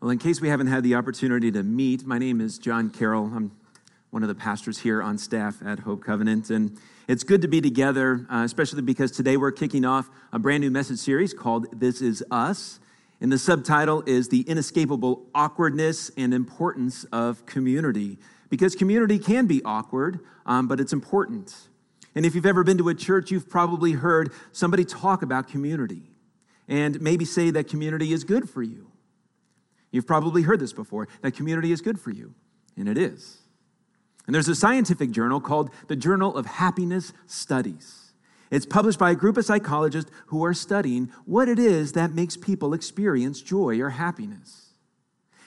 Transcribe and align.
Well, 0.00 0.08
in 0.08 0.16
case 0.16 0.40
we 0.40 0.48
haven't 0.48 0.68
had 0.68 0.82
the 0.82 0.94
opportunity 0.94 1.52
to 1.52 1.62
meet, 1.62 2.06
my 2.06 2.16
name 2.16 2.40
is 2.40 2.56
John 2.58 2.88
Carroll. 2.88 3.30
I'm 3.34 3.52
one 4.08 4.22
of 4.22 4.30
the 4.30 4.34
pastors 4.34 4.78
here 4.78 5.02
on 5.02 5.18
staff 5.18 5.58
at 5.62 5.80
Hope 5.80 6.02
Covenant. 6.02 6.48
And 6.48 6.78
it's 7.06 7.22
good 7.22 7.42
to 7.42 7.48
be 7.48 7.60
together, 7.60 8.26
uh, 8.30 8.40
especially 8.42 8.80
because 8.80 9.10
today 9.10 9.36
we're 9.36 9.52
kicking 9.52 9.84
off 9.84 10.08
a 10.32 10.38
brand 10.38 10.62
new 10.62 10.70
message 10.70 11.00
series 11.00 11.34
called 11.34 11.66
This 11.78 12.00
Is 12.00 12.24
Us. 12.30 12.80
And 13.20 13.30
the 13.30 13.36
subtitle 13.36 14.02
is 14.06 14.30
The 14.30 14.40
Inescapable 14.48 15.26
Awkwardness 15.34 16.10
and 16.16 16.32
Importance 16.32 17.04
of 17.12 17.44
Community. 17.44 18.16
Because 18.48 18.74
community 18.74 19.18
can 19.18 19.46
be 19.46 19.60
awkward, 19.66 20.20
um, 20.46 20.66
but 20.66 20.80
it's 20.80 20.94
important. 20.94 21.54
And 22.14 22.24
if 22.24 22.34
you've 22.34 22.46
ever 22.46 22.64
been 22.64 22.78
to 22.78 22.88
a 22.88 22.94
church, 22.94 23.30
you've 23.30 23.50
probably 23.50 23.92
heard 23.92 24.32
somebody 24.50 24.86
talk 24.86 25.20
about 25.20 25.46
community 25.46 26.04
and 26.68 26.98
maybe 27.02 27.26
say 27.26 27.50
that 27.50 27.68
community 27.68 28.14
is 28.14 28.24
good 28.24 28.48
for 28.48 28.62
you. 28.62 28.89
You've 29.90 30.06
probably 30.06 30.42
heard 30.42 30.60
this 30.60 30.72
before 30.72 31.08
that 31.22 31.32
community 31.32 31.72
is 31.72 31.80
good 31.80 32.00
for 32.00 32.10
you, 32.10 32.34
and 32.76 32.88
it 32.88 32.96
is. 32.96 33.38
And 34.26 34.34
there's 34.34 34.48
a 34.48 34.54
scientific 34.54 35.10
journal 35.10 35.40
called 35.40 35.70
the 35.88 35.96
Journal 35.96 36.36
of 36.36 36.46
Happiness 36.46 37.12
Studies. 37.26 38.12
It's 38.50 38.66
published 38.66 38.98
by 38.98 39.12
a 39.12 39.16
group 39.16 39.36
of 39.36 39.44
psychologists 39.44 40.10
who 40.26 40.44
are 40.44 40.54
studying 40.54 41.10
what 41.24 41.48
it 41.48 41.58
is 41.58 41.92
that 41.92 42.14
makes 42.14 42.36
people 42.36 42.74
experience 42.74 43.40
joy 43.40 43.80
or 43.80 43.90
happiness. 43.90 44.70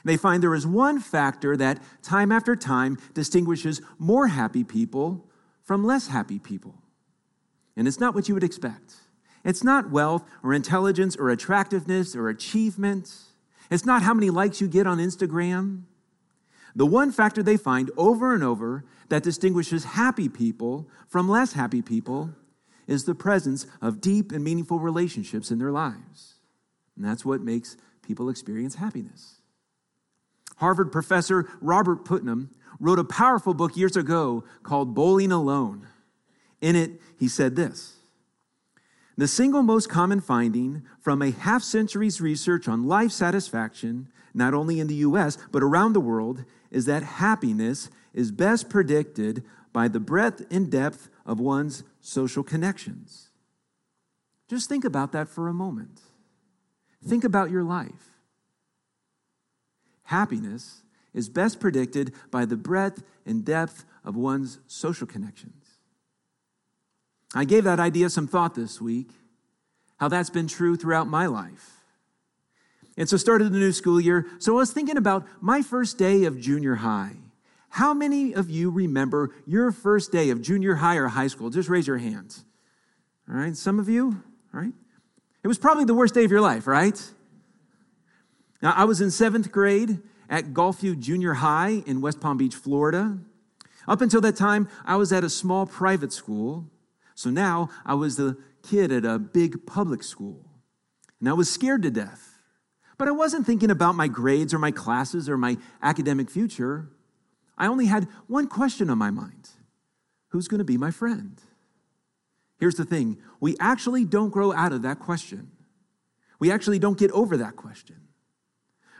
They 0.05 0.17
find 0.17 0.43
there 0.43 0.55
is 0.55 0.67
one 0.67 0.99
factor 0.99 1.55
that 1.57 1.81
time 2.01 2.31
after 2.31 2.55
time 2.55 2.97
distinguishes 3.13 3.81
more 3.97 4.27
happy 4.27 4.63
people 4.63 5.29
from 5.63 5.85
less 5.85 6.07
happy 6.07 6.39
people. 6.39 6.75
And 7.75 7.87
it's 7.87 7.99
not 7.99 8.13
what 8.13 8.27
you 8.27 8.33
would 8.33 8.43
expect. 8.43 8.95
It's 9.43 9.63
not 9.63 9.91
wealth 9.91 10.23
or 10.41 10.53
intelligence 10.53 11.15
or 11.15 11.29
attractiveness 11.29 12.15
or 12.15 12.29
achievement. 12.29 13.13
It's 13.69 13.85
not 13.85 14.03
how 14.03 14.13
many 14.13 14.29
likes 14.29 14.61
you 14.61 14.67
get 14.67 14.87
on 14.87 14.97
Instagram. 14.97 15.83
The 16.75 16.85
one 16.85 17.11
factor 17.11 17.43
they 17.43 17.57
find 17.57 17.91
over 17.97 18.33
and 18.33 18.43
over 18.43 18.83
that 19.09 19.23
distinguishes 19.23 19.83
happy 19.83 20.27
people 20.27 20.87
from 21.07 21.29
less 21.29 21.53
happy 21.53 21.81
people 21.81 22.31
is 22.87 23.05
the 23.05 23.15
presence 23.15 23.67
of 23.81 24.01
deep 24.01 24.31
and 24.31 24.43
meaningful 24.43 24.79
relationships 24.79 25.51
in 25.51 25.59
their 25.59 25.71
lives. 25.71 26.35
And 26.95 27.05
that's 27.05 27.23
what 27.23 27.41
makes 27.41 27.77
people 28.01 28.29
experience 28.29 28.75
happiness. 28.75 29.41
Harvard 30.57 30.91
professor 30.91 31.47
Robert 31.61 32.05
Putnam 32.05 32.49
wrote 32.79 32.99
a 32.99 33.03
powerful 33.03 33.53
book 33.53 33.77
years 33.77 33.95
ago 33.95 34.43
called 34.63 34.93
Bowling 34.93 35.31
Alone. 35.31 35.87
In 36.61 36.75
it, 36.75 37.01
he 37.17 37.27
said 37.27 37.55
this 37.55 37.97
the 39.17 39.27
single 39.27 39.63
most 39.63 39.89
common 39.89 40.21
finding 40.21 40.83
from 40.99 41.21
a 41.21 41.31
half 41.31 41.63
century's 41.63 42.19
research 42.19 42.67
on 42.67 42.87
life 42.87 43.11
satisfaction, 43.11 44.07
not 44.33 44.53
only 44.53 44.79
in 44.79 44.87
the 44.87 44.95
US, 44.95 45.37
but 45.51 45.63
around 45.63 45.93
the 45.93 45.99
world, 45.99 46.45
is 46.71 46.85
that 46.85 47.03
happiness 47.03 47.89
is 48.13 48.31
best 48.31 48.69
predicted 48.69 49.43
by 49.71 49.87
the 49.87 49.99
breadth 49.99 50.45
and 50.51 50.71
depth 50.71 51.09
of 51.25 51.39
one's 51.39 51.83
social 52.01 52.43
connections. 52.43 53.29
Just 54.49 54.69
think 54.69 54.85
about 54.85 55.11
that 55.11 55.29
for 55.29 55.47
a 55.47 55.53
moment. 55.53 56.01
Think 57.05 57.23
about 57.23 57.51
your 57.51 57.63
life. 57.63 58.11
Happiness 60.03 60.83
is 61.13 61.29
best 61.29 61.59
predicted 61.59 62.13
by 62.31 62.45
the 62.45 62.57
breadth 62.57 63.03
and 63.25 63.45
depth 63.45 63.85
of 64.03 64.15
one's 64.15 64.59
social 64.67 65.07
connections. 65.07 65.62
I 67.33 67.45
gave 67.45 67.63
that 67.63 67.79
idea 67.79 68.09
some 68.09 68.27
thought 68.27 68.55
this 68.55 68.79
week, 68.79 69.09
how 69.97 70.07
that's 70.07 70.29
been 70.29 70.47
true 70.47 70.75
throughout 70.75 71.07
my 71.07 71.25
life. 71.25 71.83
And 72.95 73.09
so 73.09 73.17
started 73.17 73.51
the 73.51 73.57
new 73.57 73.71
school 73.71 73.99
year. 73.99 74.27
So 74.39 74.53
I 74.53 74.57
was 74.57 74.71
thinking 74.71 74.97
about 74.97 75.25
my 75.41 75.61
first 75.61 75.97
day 75.97 76.25
of 76.25 76.39
junior 76.39 76.75
high. 76.75 77.15
How 77.69 77.93
many 77.93 78.33
of 78.33 78.51
you 78.51 78.69
remember 78.69 79.33
your 79.47 79.71
first 79.71 80.11
day 80.11 80.29
of 80.29 80.41
junior 80.43 80.75
high 80.75 80.97
or 80.97 81.07
high 81.07 81.25
school? 81.25 81.49
Just 81.49 81.69
raise 81.69 81.87
your 81.87 81.97
hands. 81.97 82.45
All 83.27 83.35
right, 83.35 83.55
some 83.55 83.79
of 83.79 83.89
you, 83.89 84.21
all 84.53 84.59
right? 84.59 84.73
It 85.43 85.47
was 85.47 85.57
probably 85.57 85.85
the 85.85 85.95
worst 85.95 86.13
day 86.13 86.23
of 86.23 86.29
your 86.29 86.41
life, 86.41 86.67
right? 86.67 87.01
Now, 88.61 88.73
I 88.75 88.83
was 88.83 89.01
in 89.01 89.09
seventh 89.09 89.51
grade 89.51 89.99
at 90.29 90.53
Gulfview 90.53 90.99
Junior 90.99 91.33
High 91.33 91.83
in 91.85 91.99
West 91.99 92.21
Palm 92.21 92.37
Beach, 92.37 92.55
Florida. 92.55 93.17
Up 93.87 94.01
until 94.01 94.21
that 94.21 94.35
time, 94.35 94.69
I 94.85 94.95
was 94.95 95.11
at 95.11 95.23
a 95.23 95.29
small 95.29 95.65
private 95.65 96.13
school. 96.13 96.65
So 97.15 97.29
now 97.29 97.69
I 97.85 97.93
was 97.93 98.17
the 98.17 98.37
kid 98.63 98.91
at 98.91 99.05
a 99.05 99.19
big 99.19 99.65
public 99.65 100.03
school, 100.03 100.45
and 101.19 101.29
I 101.29 101.33
was 101.33 101.51
scared 101.51 101.83
to 101.83 101.91
death. 101.91 102.39
But 102.97 103.07
I 103.07 103.11
wasn't 103.11 103.45
thinking 103.45 103.71
about 103.71 103.95
my 103.95 104.07
grades 104.07 104.53
or 104.53 104.59
my 104.59 104.71
classes 104.71 105.27
or 105.27 105.37
my 105.37 105.57
academic 105.81 106.29
future. 106.29 106.89
I 107.57 107.67
only 107.67 107.87
had 107.87 108.07
one 108.27 108.47
question 108.47 108.89
on 108.89 108.97
my 108.97 109.11
mind 109.11 109.49
Who's 110.29 110.47
going 110.47 110.59
to 110.59 110.65
be 110.65 110.77
my 110.77 110.91
friend? 110.91 111.39
Here's 112.59 112.75
the 112.75 112.85
thing 112.85 113.17
we 113.39 113.55
actually 113.59 114.05
don't 114.05 114.29
grow 114.29 114.53
out 114.53 114.71
of 114.71 114.83
that 114.83 114.99
question. 114.99 115.51
We 116.39 116.51
actually 116.51 116.79
don't 116.79 116.97
get 116.97 117.11
over 117.11 117.37
that 117.37 117.55
question. 117.55 118.07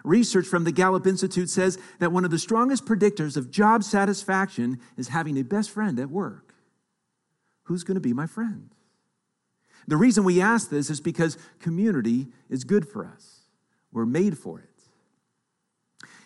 Research 0.03 0.45
from 0.45 0.65
the 0.65 0.71
Gallup 0.71 1.07
Institute 1.07 1.49
says 1.49 1.77
that 1.99 2.11
one 2.11 2.25
of 2.25 2.31
the 2.31 2.39
strongest 2.39 2.85
predictors 2.85 3.37
of 3.37 3.51
job 3.51 3.83
satisfaction 3.83 4.79
is 4.97 5.07
having 5.09 5.37
a 5.37 5.43
best 5.43 5.69
friend 5.69 5.99
at 5.99 6.09
work. 6.09 6.52
Who's 7.63 7.83
going 7.83 7.95
to 7.95 8.01
be 8.01 8.13
my 8.13 8.27
friend? 8.27 8.69
The 9.87 9.97
reason 9.97 10.23
we 10.23 10.41
ask 10.41 10.69
this 10.69 10.89
is 10.89 11.01
because 11.01 11.37
community 11.59 12.27
is 12.49 12.63
good 12.63 12.87
for 12.87 13.05
us. 13.05 13.41
We're 13.91 14.05
made 14.05 14.37
for 14.37 14.59
it. 14.59 14.69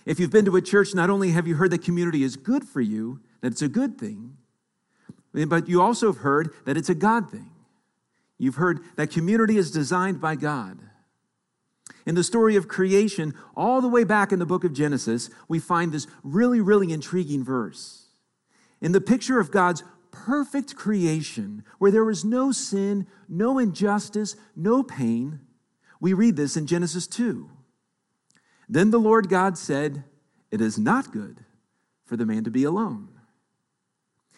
If 0.05 0.19
you've 0.19 0.31
been 0.31 0.45
to 0.45 0.55
a 0.55 0.61
church, 0.61 0.95
not 0.95 1.09
only 1.09 1.31
have 1.31 1.47
you 1.47 1.55
heard 1.55 1.71
that 1.71 1.83
community 1.83 2.23
is 2.23 2.37
good 2.37 2.63
for 2.63 2.81
you, 2.81 3.19
that 3.41 3.51
it's 3.51 3.61
a 3.61 3.67
good 3.67 3.97
thing, 3.97 4.37
but 5.33 5.67
you 5.67 5.81
also 5.81 6.07
have 6.07 6.21
heard 6.21 6.53
that 6.65 6.77
it's 6.77 6.89
a 6.89 6.95
God 6.95 7.29
thing. 7.29 7.51
You've 8.37 8.55
heard 8.55 8.79
that 8.95 9.11
community 9.11 9.57
is 9.57 9.71
designed 9.71 10.21
by 10.21 10.35
God. 10.35 10.79
In 12.05 12.15
the 12.15 12.23
story 12.23 12.55
of 12.55 12.67
creation, 12.67 13.33
all 13.55 13.81
the 13.81 13.87
way 13.87 14.03
back 14.03 14.31
in 14.31 14.39
the 14.39 14.45
book 14.45 14.63
of 14.63 14.73
Genesis, 14.73 15.29
we 15.47 15.59
find 15.59 15.91
this 15.91 16.07
really, 16.23 16.61
really 16.61 16.93
intriguing 16.93 17.43
verse. 17.43 18.05
In 18.79 18.93
the 18.93 19.01
picture 19.01 19.39
of 19.39 19.51
God's 19.51 19.83
perfect 20.25 20.75
creation 20.75 21.63
where 21.78 21.91
there 21.91 22.05
was 22.05 22.25
no 22.25 22.51
sin, 22.51 23.07
no 23.28 23.59
injustice, 23.59 24.35
no 24.55 24.83
pain. 24.83 25.39
We 26.00 26.13
read 26.13 26.35
this 26.35 26.57
in 26.57 26.67
Genesis 26.67 27.07
2. 27.07 27.50
Then 28.69 28.91
the 28.91 29.00
Lord 29.00 29.29
God 29.29 29.57
said, 29.57 30.03
It 30.51 30.61
is 30.61 30.77
not 30.77 31.11
good 31.11 31.45
for 32.06 32.17
the 32.17 32.25
man 32.25 32.44
to 32.44 32.51
be 32.51 32.63
alone. 32.63 33.09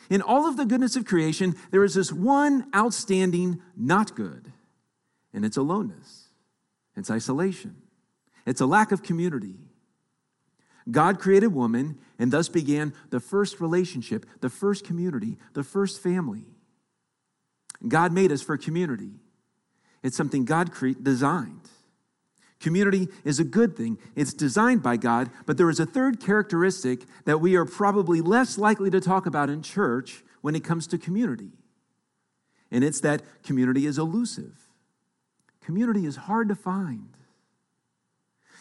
In 0.09 0.21
all 0.21 0.47
of 0.47 0.57
the 0.57 0.65
goodness 0.65 0.95
of 0.95 1.05
creation, 1.05 1.55
there 1.71 1.83
is 1.83 1.93
this 1.93 2.11
one 2.11 2.67
outstanding 2.75 3.61
not 3.75 4.15
good, 4.15 4.51
and 5.33 5.45
it's 5.45 5.57
aloneness, 5.57 6.29
it's 6.95 7.11
isolation, 7.11 7.75
it's 8.45 8.61
a 8.61 8.65
lack 8.65 8.91
of 8.91 9.03
community. 9.03 9.68
God 10.91 11.19
created 11.19 11.53
woman 11.53 11.97
and 12.17 12.31
thus 12.31 12.49
began 12.49 12.93
the 13.09 13.19
first 13.19 13.59
relationship, 13.59 14.25
the 14.41 14.49
first 14.49 14.85
community, 14.85 15.37
the 15.53 15.63
first 15.63 16.01
family. 16.01 16.45
God 17.87 18.11
made 18.11 18.31
us 18.31 18.41
for 18.41 18.57
community. 18.57 19.11
It's 20.03 20.17
something 20.17 20.45
God 20.45 20.71
cre- 20.71 20.89
designed. 20.89 21.69
Community 22.59 23.07
is 23.23 23.39
a 23.39 23.45
good 23.45 23.77
thing. 23.77 23.97
It's 24.15 24.33
designed 24.33 24.83
by 24.83 24.97
God, 24.97 25.29
but 25.45 25.57
there 25.57 25.69
is 25.69 25.79
a 25.79 25.85
third 25.85 26.19
characteristic 26.19 27.03
that 27.23 27.39
we 27.39 27.55
are 27.55 27.65
probably 27.65 28.19
less 28.19 28.57
likely 28.57 28.89
to 28.89 28.99
talk 28.99 29.25
about 29.25 29.49
in 29.49 29.61
church 29.61 30.23
when 30.41 30.55
it 30.55 30.63
comes 30.63 30.85
to 30.87 30.97
community. 30.97 31.51
And 32.69 32.83
it's 32.83 32.99
that 33.01 33.21
community 33.43 33.85
is 33.85 33.97
elusive. 33.97 34.67
Community 35.61 36.05
is 36.05 36.17
hard 36.17 36.49
to 36.49 36.55
find. 36.55 37.15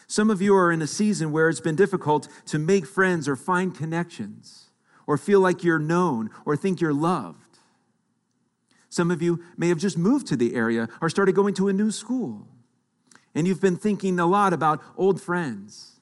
Some 0.09 0.31
of 0.31 0.41
you 0.41 0.55
are 0.55 0.71
in 0.71 0.81
a 0.81 0.87
season 0.87 1.31
where 1.31 1.49
it's 1.49 1.59
been 1.59 1.75
difficult 1.75 2.27
to 2.47 2.57
make 2.57 2.87
friends 2.87 3.27
or 3.27 3.35
find 3.35 3.77
connections 3.77 4.71
or 5.05 5.19
feel 5.19 5.39
like 5.39 5.63
you're 5.63 5.77
known 5.77 6.31
or 6.45 6.57
think 6.57 6.81
you're 6.81 6.95
loved. 6.95 7.59
Some 8.89 9.11
of 9.11 9.21
you 9.21 9.43
may 9.55 9.69
have 9.69 9.77
just 9.77 9.99
moved 9.99 10.25
to 10.27 10.35
the 10.35 10.55
area 10.55 10.89
or 10.99 11.11
started 11.11 11.35
going 11.35 11.53
to 11.53 11.67
a 11.67 11.73
new 11.73 11.91
school. 11.91 12.47
And 13.35 13.47
you've 13.47 13.61
been 13.61 13.77
thinking 13.77 14.19
a 14.19 14.25
lot 14.25 14.51
about 14.51 14.81
old 14.97 15.21
friends. 15.21 15.99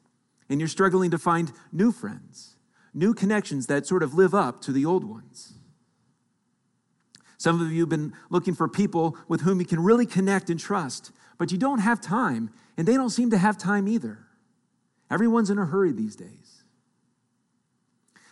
And 0.48 0.62
you're 0.62 0.70
struggling 0.70 1.12
to 1.12 1.18
find 1.18 1.52
new 1.74 1.92
friends, 1.92 2.56
new 2.94 3.14
connections 3.14 3.68
that 3.68 3.86
sort 3.86 4.04
of 4.04 4.14
live 4.14 4.34
up 4.34 4.62
to 4.62 4.72
the 4.72 4.86
old 4.86 5.04
ones. 5.04 5.56
Some 7.38 7.60
of 7.60 7.74
you 7.74 7.82
have 7.82 7.90
been 7.90 8.14
looking 8.30 8.56
for 8.56 8.70
people 8.70 9.18
with 9.28 9.42
whom 9.42 9.60
you 9.60 9.66
can 9.66 9.84
really 9.84 10.06
connect 10.06 10.50
and 10.50 10.58
trust, 10.58 11.12
but 11.38 11.52
you 11.52 11.58
don't 11.58 11.80
have 11.80 12.00
time 12.00 12.52
and 12.78 12.88
they 12.88 12.94
don't 12.94 13.10
seem 13.10 13.32
to 13.32 13.38
have 13.38 13.58
time 13.58 13.88
either. 13.88 14.20
Everyone's 15.10 15.50
in 15.50 15.58
a 15.58 15.66
hurry 15.66 15.92
these 15.92 16.16
days. 16.16 16.64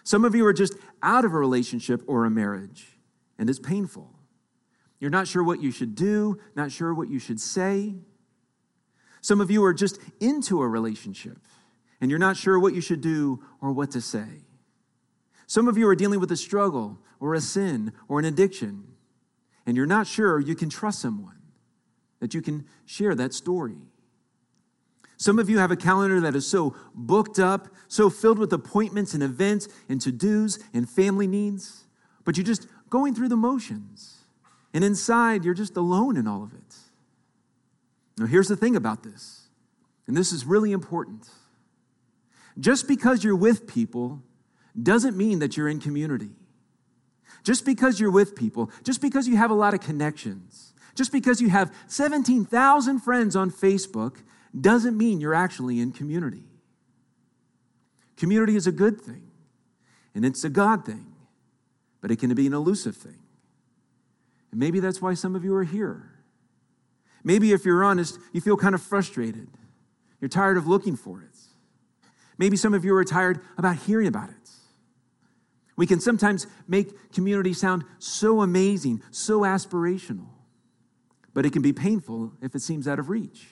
Some 0.04 0.24
of 0.24 0.36
you 0.36 0.46
are 0.46 0.54
just 0.54 0.76
out 1.02 1.26
of 1.26 1.34
a 1.34 1.38
relationship 1.38 2.04
or 2.06 2.26
a 2.26 2.30
marriage, 2.30 3.00
and 3.40 3.50
it's 3.50 3.60
painful. 3.60 4.12
You're 5.00 5.10
not 5.10 5.28
sure 5.28 5.44
what 5.44 5.62
you 5.62 5.72
should 5.72 5.96
do, 5.96 6.40
not 6.56 6.72
sure 6.72 6.94
what 6.94 7.10
you 7.10 7.18
should 7.18 7.40
say. 7.40 7.96
Some 9.22 9.42
of 9.42 9.50
you 9.50 9.64
are 9.66 9.74
just 9.74 10.00
into 10.20 10.62
a 10.62 10.68
relationship, 10.68 11.40
and 12.00 12.12
you're 12.12 12.20
not 12.20 12.38
sure 12.38 12.60
what 12.60 12.76
you 12.76 12.82
should 12.82 13.02
do 13.02 13.44
or 13.62 13.72
what 13.72 13.92
to 13.92 14.02
say. 14.02 14.46
Some 15.48 15.68
of 15.68 15.78
you 15.78 15.88
are 15.88 15.96
dealing 15.96 16.20
with 16.20 16.32
a 16.32 16.38
struggle 16.38 17.00
or 17.20 17.34
a 17.34 17.42
sin 17.42 17.92
or 18.08 18.20
an 18.20 18.26
addiction, 18.26 18.84
and 19.66 19.76
you're 19.76 19.88
not 19.88 20.06
sure 20.06 20.40
you 20.40 20.56
can 20.56 20.70
trust 20.70 21.02
someone, 21.02 21.42
that 22.20 22.36
you 22.36 22.42
can 22.42 22.66
share 22.86 23.16
that 23.16 23.34
story. 23.34 23.88
Some 25.18 25.40
of 25.40 25.50
you 25.50 25.60
have 25.60 25.72
a 25.72 25.78
calendar 25.78 26.20
that 26.22 26.36
is 26.36 26.46
so 26.46 26.76
booked 26.94 27.40
up, 27.40 27.70
so 27.88 28.10
filled 28.10 28.40
with 28.40 28.52
appointments 28.52 29.14
and 29.14 29.24
events 29.24 29.68
and 29.88 30.02
to 30.02 30.12
dos 30.12 30.60
and 30.74 30.90
family 30.90 31.28
needs, 31.28 31.86
but 32.24 32.38
you're 32.38 32.46
just 32.46 32.68
going 32.90 33.16
through 33.16 33.30
the 33.30 33.38
motions. 33.38 34.26
And 34.74 34.84
inside, 34.84 35.46
you're 35.46 35.54
just 35.54 35.78
alone 35.78 36.18
in 36.18 36.28
all 36.28 36.44
of 36.44 36.54
it. 36.54 36.76
Now, 38.18 38.26
here's 38.26 38.48
the 38.48 38.58
thing 38.58 38.76
about 38.76 39.04
this, 39.04 39.48
and 40.08 40.16
this 40.16 40.32
is 40.32 40.46
really 40.46 40.72
important. 40.72 41.30
Just 42.60 42.88
because 42.88 43.24
you're 43.24 43.36
with 43.36 43.68
people 43.68 44.22
doesn't 44.82 45.16
mean 45.16 45.40
that 45.40 45.56
you're 45.56 45.68
in 45.68 45.80
community. 45.80 46.32
Just 47.44 47.66
because 47.66 48.00
you're 48.00 48.12
with 48.12 48.36
people, 48.36 48.72
just 48.84 49.02
because 49.02 49.28
you 49.28 49.38
have 49.38 49.52
a 49.52 49.54
lot 49.54 49.74
of 49.74 49.80
connections, 49.80 50.74
just 50.96 51.12
because 51.12 51.42
you 51.42 51.50
have 51.50 51.74
17,000 51.88 53.00
friends 53.00 53.36
on 53.36 53.52
Facebook, 53.52 54.18
doesn't 54.62 54.98
mean 54.98 55.20
you're 55.20 55.34
actually 55.34 55.80
in 55.80 55.92
community. 55.92 56.44
Community 58.18 58.56
is 58.56 58.68
a 58.68 58.72
good 58.72 59.02
thing, 59.02 59.30
and 60.14 60.26
it's 60.26 60.44
a 60.44 60.50
God 60.50 60.86
thing, 60.86 61.14
but 62.02 62.12
it 62.12 62.20
can 62.20 62.34
be 62.34 62.48
an 62.48 62.54
elusive 62.54 62.96
thing. 62.96 63.20
And 64.52 64.60
maybe 64.60 64.80
that's 64.80 65.02
why 65.02 65.14
some 65.14 65.36
of 65.36 65.44
you 65.44 65.54
are 65.56 65.64
here. 65.64 66.12
Maybe 67.24 67.52
if 67.52 67.66
you're 67.66 67.84
honest, 67.84 68.20
you 68.32 68.40
feel 68.40 68.56
kind 68.56 68.76
of 68.76 68.82
frustrated. 68.82 69.50
You're 70.22 70.30
tired 70.30 70.58
of 70.58 70.68
looking 70.68 70.96
for 70.96 71.22
it. 71.22 71.38
Maybe 72.38 72.56
some 72.56 72.74
of 72.74 72.86
you 72.86 72.96
are 72.96 73.04
tired 73.04 73.42
about 73.58 73.78
hearing 73.78 74.08
about 74.08 74.30
it. 74.30 74.50
We 75.76 75.86
can 75.88 76.00
sometimes 76.00 76.48
make 76.68 77.12
community 77.12 77.54
sound 77.54 77.84
so 78.00 78.42
amazing, 78.42 79.02
so 79.12 79.42
aspirational, 79.42 80.28
but 81.34 81.46
it 81.46 81.52
can 81.52 81.62
be 81.62 81.74
painful 81.74 82.34
if 82.42 82.56
it 82.56 82.62
seems 82.62 82.88
out 82.88 83.00
of 83.00 83.10
reach. 83.10 83.48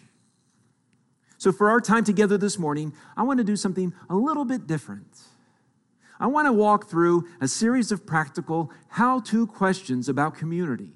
So, 1.43 1.51
for 1.51 1.69
our 1.69 1.81
time 1.81 2.05
together 2.05 2.37
this 2.37 2.57
morning, 2.57 2.93
I 3.17 3.23
want 3.23 3.37
to 3.39 3.43
do 3.43 3.57
something 3.57 3.93
a 4.09 4.15
little 4.15 4.45
bit 4.45 4.65
different. 4.65 5.19
I 6.17 6.27
want 6.27 6.47
to 6.47 6.53
walk 6.53 6.89
through 6.89 7.27
a 7.41 7.49
series 7.49 7.91
of 7.91 8.05
practical 8.05 8.71
how 8.87 9.19
to 9.19 9.45
questions 9.45 10.07
about 10.07 10.35
community. 10.35 10.93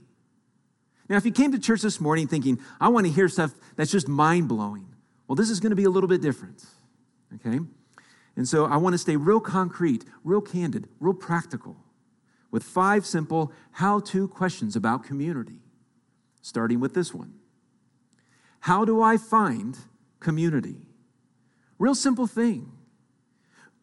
Now, 1.09 1.17
if 1.17 1.25
you 1.25 1.33
came 1.33 1.51
to 1.51 1.59
church 1.59 1.81
this 1.81 1.99
morning 1.99 2.29
thinking, 2.29 2.61
I 2.79 2.87
want 2.87 3.05
to 3.07 3.11
hear 3.11 3.27
stuff 3.27 3.55
that's 3.75 3.91
just 3.91 4.07
mind 4.07 4.47
blowing, 4.47 4.87
well, 5.27 5.35
this 5.35 5.49
is 5.49 5.59
going 5.59 5.71
to 5.71 5.75
be 5.75 5.83
a 5.83 5.89
little 5.89 6.07
bit 6.07 6.21
different. 6.21 6.63
Okay? 7.35 7.59
And 8.37 8.47
so 8.47 8.67
I 8.67 8.77
want 8.77 8.93
to 8.93 8.97
stay 8.97 9.17
real 9.17 9.41
concrete, 9.41 10.05
real 10.23 10.39
candid, 10.39 10.87
real 11.01 11.13
practical 11.13 11.75
with 12.51 12.63
five 12.63 13.05
simple 13.05 13.51
how 13.71 13.99
to 13.99 14.29
questions 14.29 14.77
about 14.77 15.03
community, 15.03 15.59
starting 16.41 16.79
with 16.79 16.93
this 16.93 17.13
one 17.13 17.33
How 18.61 18.85
do 18.85 19.01
I 19.01 19.17
find 19.17 19.77
community? 20.19 20.77
Real 21.79 21.95
simple 21.95 22.27
thing. 22.27 22.71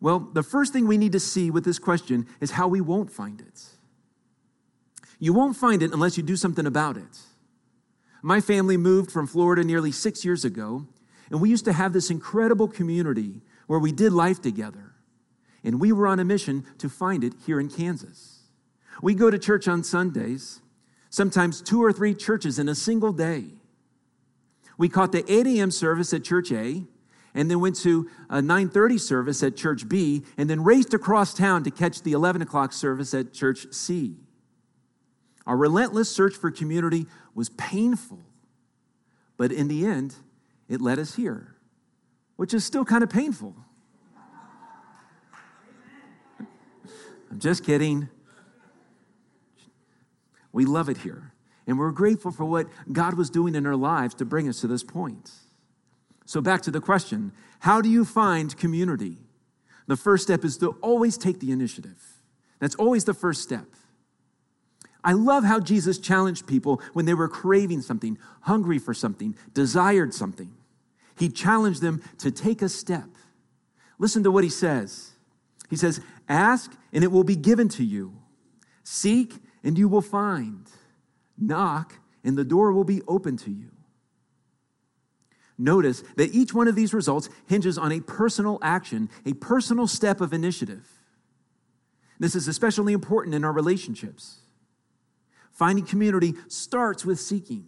Well, 0.00 0.18
the 0.20 0.42
first 0.42 0.72
thing 0.72 0.86
we 0.86 0.98
need 0.98 1.12
to 1.12 1.20
see 1.20 1.50
with 1.50 1.64
this 1.64 1.78
question 1.78 2.26
is 2.40 2.52
how 2.52 2.68
we 2.68 2.80
won't 2.80 3.10
find 3.10 3.40
it. 3.40 3.64
You 5.18 5.32
won't 5.32 5.56
find 5.56 5.82
it 5.82 5.92
unless 5.92 6.16
you 6.16 6.22
do 6.22 6.36
something 6.36 6.66
about 6.66 6.96
it. 6.96 7.18
My 8.22 8.40
family 8.40 8.76
moved 8.76 9.10
from 9.10 9.26
Florida 9.26 9.64
nearly 9.64 9.92
six 9.92 10.24
years 10.24 10.44
ago, 10.44 10.86
and 11.30 11.40
we 11.40 11.48
used 11.48 11.64
to 11.64 11.72
have 11.72 11.92
this 11.92 12.10
incredible 12.10 12.68
community 12.68 13.40
where 13.66 13.78
we 13.78 13.92
did 13.92 14.12
life 14.12 14.42
together. 14.42 14.92
And 15.62 15.80
we 15.80 15.92
were 15.92 16.06
on 16.06 16.20
a 16.20 16.24
mission 16.24 16.66
to 16.78 16.88
find 16.90 17.24
it 17.24 17.32
here 17.46 17.58
in 17.58 17.68
Kansas. 17.68 18.42
We 19.00 19.14
go 19.14 19.30
to 19.30 19.38
church 19.38 19.66
on 19.66 19.82
Sundays, 19.82 20.60
sometimes 21.08 21.62
two 21.62 21.82
or 21.82 21.92
three 21.92 22.14
churches 22.14 22.58
in 22.58 22.68
a 22.68 22.74
single 22.74 23.12
day. 23.12 23.44
We 24.76 24.88
caught 24.88 25.12
the 25.12 25.30
8 25.30 25.46
a.m. 25.46 25.70
service 25.70 26.12
at 26.12 26.24
Church 26.24 26.52
A, 26.52 26.84
and 27.34 27.50
then 27.50 27.60
went 27.60 27.76
to 27.76 28.08
a 28.30 28.40
9.30 28.40 29.00
service 29.00 29.42
at 29.42 29.56
Church 29.56 29.88
B, 29.88 30.24
and 30.36 30.48
then 30.48 30.62
raced 30.62 30.94
across 30.94 31.34
town 31.34 31.64
to 31.64 31.70
catch 31.70 32.02
the 32.02 32.12
11 32.12 32.42
o'clock 32.42 32.72
service 32.72 33.14
at 33.14 33.32
Church 33.32 33.66
C. 33.72 34.16
Our 35.46 35.56
relentless 35.56 36.14
search 36.14 36.34
for 36.34 36.50
community 36.50 37.06
was 37.34 37.50
painful, 37.50 38.20
but 39.36 39.52
in 39.52 39.68
the 39.68 39.84
end, 39.84 40.14
it 40.68 40.80
led 40.80 40.98
us 40.98 41.16
here 41.16 41.54
which 42.36 42.54
is 42.54 42.64
still 42.64 42.84
kind 42.84 43.02
of 43.02 43.10
painful. 43.10 43.54
I'm 47.30 47.38
just 47.38 47.64
kidding. 47.64 48.08
We 50.52 50.64
love 50.64 50.88
it 50.88 50.98
here. 50.98 51.32
And 51.66 51.78
we're 51.78 51.92
grateful 51.92 52.30
for 52.30 52.44
what 52.44 52.66
God 52.92 53.14
was 53.14 53.30
doing 53.30 53.54
in 53.54 53.66
our 53.66 53.76
lives 53.76 54.14
to 54.16 54.24
bring 54.24 54.48
us 54.48 54.60
to 54.60 54.66
this 54.66 54.82
point. 54.82 55.30
So, 56.26 56.40
back 56.40 56.62
to 56.62 56.70
the 56.70 56.80
question 56.80 57.32
how 57.60 57.80
do 57.80 57.88
you 57.88 58.04
find 58.04 58.56
community? 58.56 59.18
The 59.86 59.96
first 59.96 60.24
step 60.24 60.44
is 60.44 60.56
to 60.58 60.76
always 60.80 61.16
take 61.16 61.40
the 61.40 61.50
initiative. 61.50 62.02
That's 62.58 62.74
always 62.76 63.04
the 63.04 63.14
first 63.14 63.42
step. 63.42 63.66
I 65.02 65.12
love 65.12 65.44
how 65.44 65.60
Jesus 65.60 65.98
challenged 65.98 66.46
people 66.46 66.80
when 66.94 67.04
they 67.04 67.12
were 67.12 67.28
craving 67.28 67.82
something, 67.82 68.16
hungry 68.42 68.78
for 68.78 68.94
something, 68.94 69.36
desired 69.52 70.14
something. 70.14 70.54
He 71.18 71.28
challenged 71.28 71.82
them 71.82 72.02
to 72.18 72.30
take 72.30 72.62
a 72.62 72.68
step. 72.68 73.08
Listen 73.98 74.22
to 74.24 74.30
what 74.30 74.44
he 74.44 74.50
says. 74.50 75.12
He 75.68 75.76
says, 75.76 76.00
Ask 76.28 76.72
and 76.92 77.04
it 77.04 77.12
will 77.12 77.24
be 77.24 77.36
given 77.36 77.68
to 77.70 77.84
you. 77.84 78.14
Seek 78.82 79.34
and 79.62 79.78
you 79.78 79.88
will 79.88 80.02
find. 80.02 80.66
Knock 81.38 81.94
and 82.22 82.36
the 82.36 82.44
door 82.44 82.72
will 82.72 82.84
be 82.84 83.02
open 83.06 83.36
to 83.38 83.50
you. 83.50 83.70
Notice 85.56 86.02
that 86.16 86.34
each 86.34 86.52
one 86.52 86.66
of 86.66 86.74
these 86.74 86.92
results 86.92 87.28
hinges 87.46 87.78
on 87.78 87.92
a 87.92 88.00
personal 88.00 88.58
action, 88.60 89.08
a 89.24 89.34
personal 89.34 89.86
step 89.86 90.20
of 90.20 90.32
initiative. 90.32 90.88
This 92.18 92.34
is 92.34 92.48
especially 92.48 92.92
important 92.92 93.34
in 93.34 93.44
our 93.44 93.52
relationships. 93.52 94.40
Finding 95.52 95.84
community 95.84 96.34
starts 96.48 97.04
with 97.04 97.20
seeking. 97.20 97.66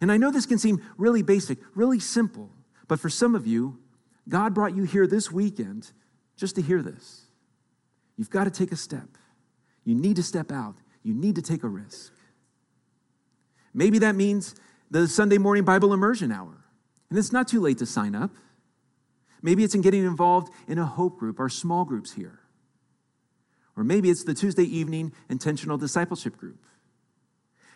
And 0.00 0.10
I 0.10 0.16
know 0.16 0.30
this 0.30 0.46
can 0.46 0.58
seem 0.58 0.80
really 0.96 1.22
basic, 1.22 1.58
really 1.74 2.00
simple, 2.00 2.50
but 2.88 3.00
for 3.00 3.10
some 3.10 3.34
of 3.34 3.46
you, 3.46 3.78
God 4.28 4.54
brought 4.54 4.74
you 4.74 4.84
here 4.84 5.06
this 5.06 5.30
weekend 5.30 5.92
just 6.36 6.54
to 6.54 6.62
hear 6.62 6.80
this. 6.80 7.26
You've 8.16 8.30
got 8.30 8.44
to 8.44 8.50
take 8.50 8.72
a 8.72 8.76
step. 8.76 9.08
You 9.84 9.94
need 9.94 10.16
to 10.16 10.22
step 10.22 10.50
out. 10.50 10.76
You 11.02 11.14
need 11.14 11.36
to 11.36 11.42
take 11.42 11.62
a 11.62 11.68
risk. 11.68 12.12
Maybe 13.72 13.98
that 14.00 14.14
means 14.14 14.54
the 14.90 15.06
Sunday 15.08 15.38
morning 15.38 15.64
Bible 15.64 15.92
immersion 15.92 16.32
hour. 16.32 16.64
And 17.08 17.18
it's 17.18 17.32
not 17.32 17.48
too 17.48 17.60
late 17.60 17.78
to 17.78 17.86
sign 17.86 18.14
up. 18.14 18.30
Maybe 19.42 19.64
it's 19.64 19.74
in 19.74 19.80
getting 19.80 20.04
involved 20.04 20.52
in 20.68 20.78
a 20.78 20.84
hope 20.84 21.18
group 21.18 21.40
or 21.40 21.48
small 21.48 21.84
groups 21.84 22.12
here. 22.12 22.40
Or 23.76 23.84
maybe 23.84 24.10
it's 24.10 24.24
the 24.24 24.34
Tuesday 24.34 24.64
evening 24.64 25.12
intentional 25.28 25.78
discipleship 25.78 26.36
group. 26.36 26.58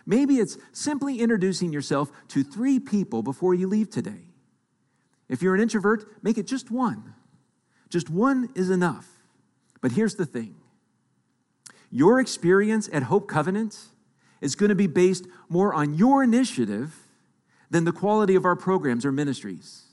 Maybe 0.06 0.36
it's 0.36 0.58
simply 0.72 1.20
introducing 1.20 1.72
yourself 1.72 2.12
to 2.28 2.44
three 2.44 2.78
people 2.78 3.22
before 3.22 3.54
you 3.54 3.66
leave 3.66 3.88
today. 3.88 4.26
If 5.28 5.40
you're 5.40 5.54
an 5.54 5.62
introvert, 5.62 6.22
make 6.22 6.36
it 6.36 6.46
just 6.46 6.70
one. 6.70 7.14
Just 7.88 8.10
one 8.10 8.50
is 8.54 8.68
enough. 8.68 9.08
But 9.80 9.92
here's 9.92 10.16
the 10.16 10.26
thing 10.26 10.56
your 11.94 12.18
experience 12.18 12.90
at 12.92 13.04
Hope 13.04 13.28
Covenant 13.28 13.78
is 14.40 14.56
going 14.56 14.68
to 14.68 14.74
be 14.74 14.88
based 14.88 15.28
more 15.48 15.72
on 15.72 15.94
your 15.94 16.24
initiative 16.24 16.92
than 17.70 17.84
the 17.84 17.92
quality 17.92 18.34
of 18.34 18.44
our 18.44 18.56
programs 18.56 19.06
or 19.06 19.12
ministries. 19.12 19.84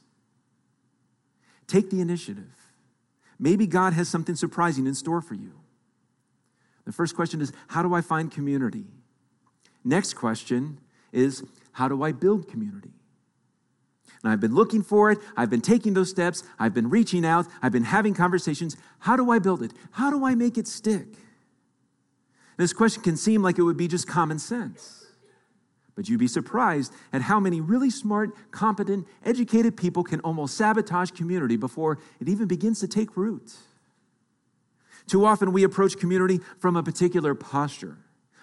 Take 1.67 1.91
the 1.91 2.01
initiative. 2.01 2.73
Maybe 3.37 3.67
God 3.67 3.93
has 3.93 4.09
something 4.09 4.35
surprising 4.35 4.87
in 4.87 4.95
store 4.95 5.21
for 5.21 5.35
you. 5.35 5.53
The 6.85 6.91
first 6.91 7.15
question 7.15 7.39
is 7.39 7.53
How 7.67 7.83
do 7.83 7.93
I 7.93 8.01
find 8.01 8.31
community? 8.31 8.87
Next 9.83 10.15
question 10.15 10.79
is 11.11 11.43
how 11.73 11.87
do 11.87 12.01
I 12.01 12.11
build 12.11 12.47
community? 12.47 12.91
And 14.23 14.31
I've 14.31 14.39
been 14.39 14.55
looking 14.55 14.81
for 14.81 15.11
it. 15.11 15.19
I've 15.37 15.49
been 15.49 15.61
taking 15.61 15.93
those 15.93 16.09
steps. 16.09 16.43
I've 16.59 16.73
been 16.73 16.89
reaching 16.89 17.25
out. 17.25 17.45
I've 17.61 17.71
been 17.71 17.83
having 17.83 18.13
conversations. 18.13 18.75
How 18.99 19.15
do 19.15 19.31
I 19.31 19.39
build 19.39 19.61
it? 19.61 19.71
How 19.91 20.09
do 20.09 20.25
I 20.25 20.35
make 20.35 20.57
it 20.57 20.67
stick? 20.67 21.07
This 22.57 22.73
question 22.73 23.01
can 23.01 23.17
seem 23.17 23.41
like 23.41 23.57
it 23.57 23.63
would 23.63 23.77
be 23.77 23.87
just 23.87 24.07
common 24.07 24.39
sense. 24.39 25.05
But 25.95 26.09
you'd 26.09 26.19
be 26.19 26.27
surprised 26.27 26.93
at 27.11 27.21
how 27.21 27.39
many 27.39 27.59
really 27.61 27.89
smart, 27.89 28.51
competent, 28.51 29.07
educated 29.25 29.75
people 29.75 30.03
can 30.03 30.19
almost 30.21 30.55
sabotage 30.55 31.11
community 31.11 31.57
before 31.57 31.99
it 32.19 32.29
even 32.29 32.47
begins 32.47 32.79
to 32.79 32.87
take 32.87 33.17
root. 33.17 33.53
Too 35.07 35.25
often 35.25 35.51
we 35.51 35.63
approach 35.63 35.97
community 35.97 36.39
from 36.59 36.75
a 36.75 36.83
particular 36.83 37.35
posture. 37.35 37.97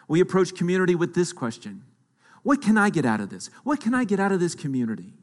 We 0.09 0.21
approach 0.21 0.55
community 0.55 0.95
with 0.95 1.15
this 1.15 1.33
question 1.33 1.83
What 2.43 2.63
can 2.63 2.77
I 2.77 2.91
get 2.91 3.05
out 3.05 3.21
of 3.21 3.31
this? 3.31 3.51
What 3.65 3.81
can 3.81 3.95
I 3.95 4.05
get 4.05 4.21
out 4.21 4.33
of 4.33 4.41
this 4.41 4.55
community? 4.55 5.15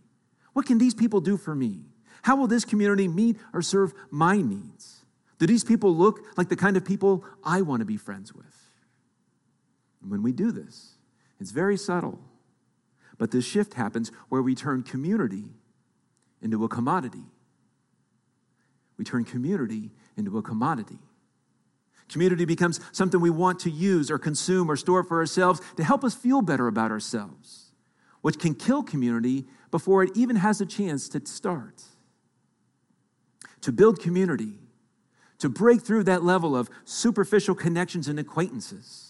What 0.53 0.65
can 0.65 0.77
these 0.77 0.93
people 0.93 1.21
do 1.21 1.37
for 1.37 1.53
me? 1.53 1.81
How 2.23 2.35
will 2.35 2.47
this 2.47 2.65
community 2.65 3.07
meet 3.07 3.37
or 3.53 3.61
serve 3.61 3.93
my 4.09 4.41
needs? 4.41 5.05
Do 5.37 5.45
these 5.45 5.63
people 5.63 5.95
look 5.95 6.21
like 6.37 6.49
the 6.49 6.55
kind 6.55 6.77
of 6.77 6.85
people 6.85 7.23
I 7.43 7.61
want 7.61 7.81
to 7.81 7.85
be 7.85 7.97
friends 7.97 8.33
with? 8.33 8.64
When 10.07 10.21
we 10.21 10.31
do 10.31 10.51
this, 10.51 10.95
it's 11.39 11.51
very 11.51 11.77
subtle. 11.77 12.19
But 13.17 13.31
this 13.31 13.45
shift 13.45 13.73
happens 13.73 14.11
where 14.29 14.41
we 14.41 14.55
turn 14.55 14.83
community 14.83 15.45
into 16.41 16.63
a 16.63 16.67
commodity. 16.67 17.23
We 18.97 19.05
turn 19.05 19.25
community 19.25 19.91
into 20.15 20.37
a 20.37 20.41
commodity. 20.41 20.99
Community 22.07 22.45
becomes 22.45 22.79
something 22.91 23.19
we 23.19 23.29
want 23.29 23.59
to 23.61 23.71
use 23.71 24.11
or 24.11 24.19
consume 24.19 24.69
or 24.69 24.75
store 24.75 25.03
for 25.03 25.19
ourselves 25.19 25.59
to 25.75 25.83
help 25.83 26.03
us 26.03 26.13
feel 26.13 26.41
better 26.41 26.67
about 26.67 26.91
ourselves, 26.91 27.71
which 28.21 28.37
can 28.37 28.53
kill 28.53 28.83
community 28.83 29.45
before 29.71 30.03
it 30.03 30.11
even 30.15 30.35
has 30.35 30.61
a 30.61 30.65
chance 30.65 31.09
to 31.09 31.25
start. 31.25 31.83
To 33.61 33.71
build 33.71 33.99
community, 33.99 34.59
to 35.39 35.49
break 35.49 35.81
through 35.81 36.03
that 36.03 36.23
level 36.23 36.55
of 36.55 36.69
superficial 36.85 37.55
connections 37.55 38.07
and 38.07 38.19
acquaintances, 38.19 39.04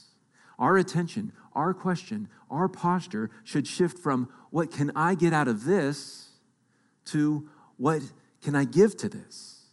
our 0.57 0.77
attention, 0.77 1.31
our 1.53 1.74
question, 1.74 2.27
our 2.50 2.67
posture 2.67 3.29
should 3.43 3.67
shift 3.67 4.00
from 4.00 4.29
what 4.51 4.71
can 4.71 4.91
I 4.95 5.15
get 5.15 5.33
out 5.33 5.47
of 5.47 5.65
this 5.65 6.29
to 7.05 7.50
what 7.77 8.01
can 8.41 8.55
I 8.55 8.63
give 8.63 8.95
to 8.97 9.09
this? 9.09 9.65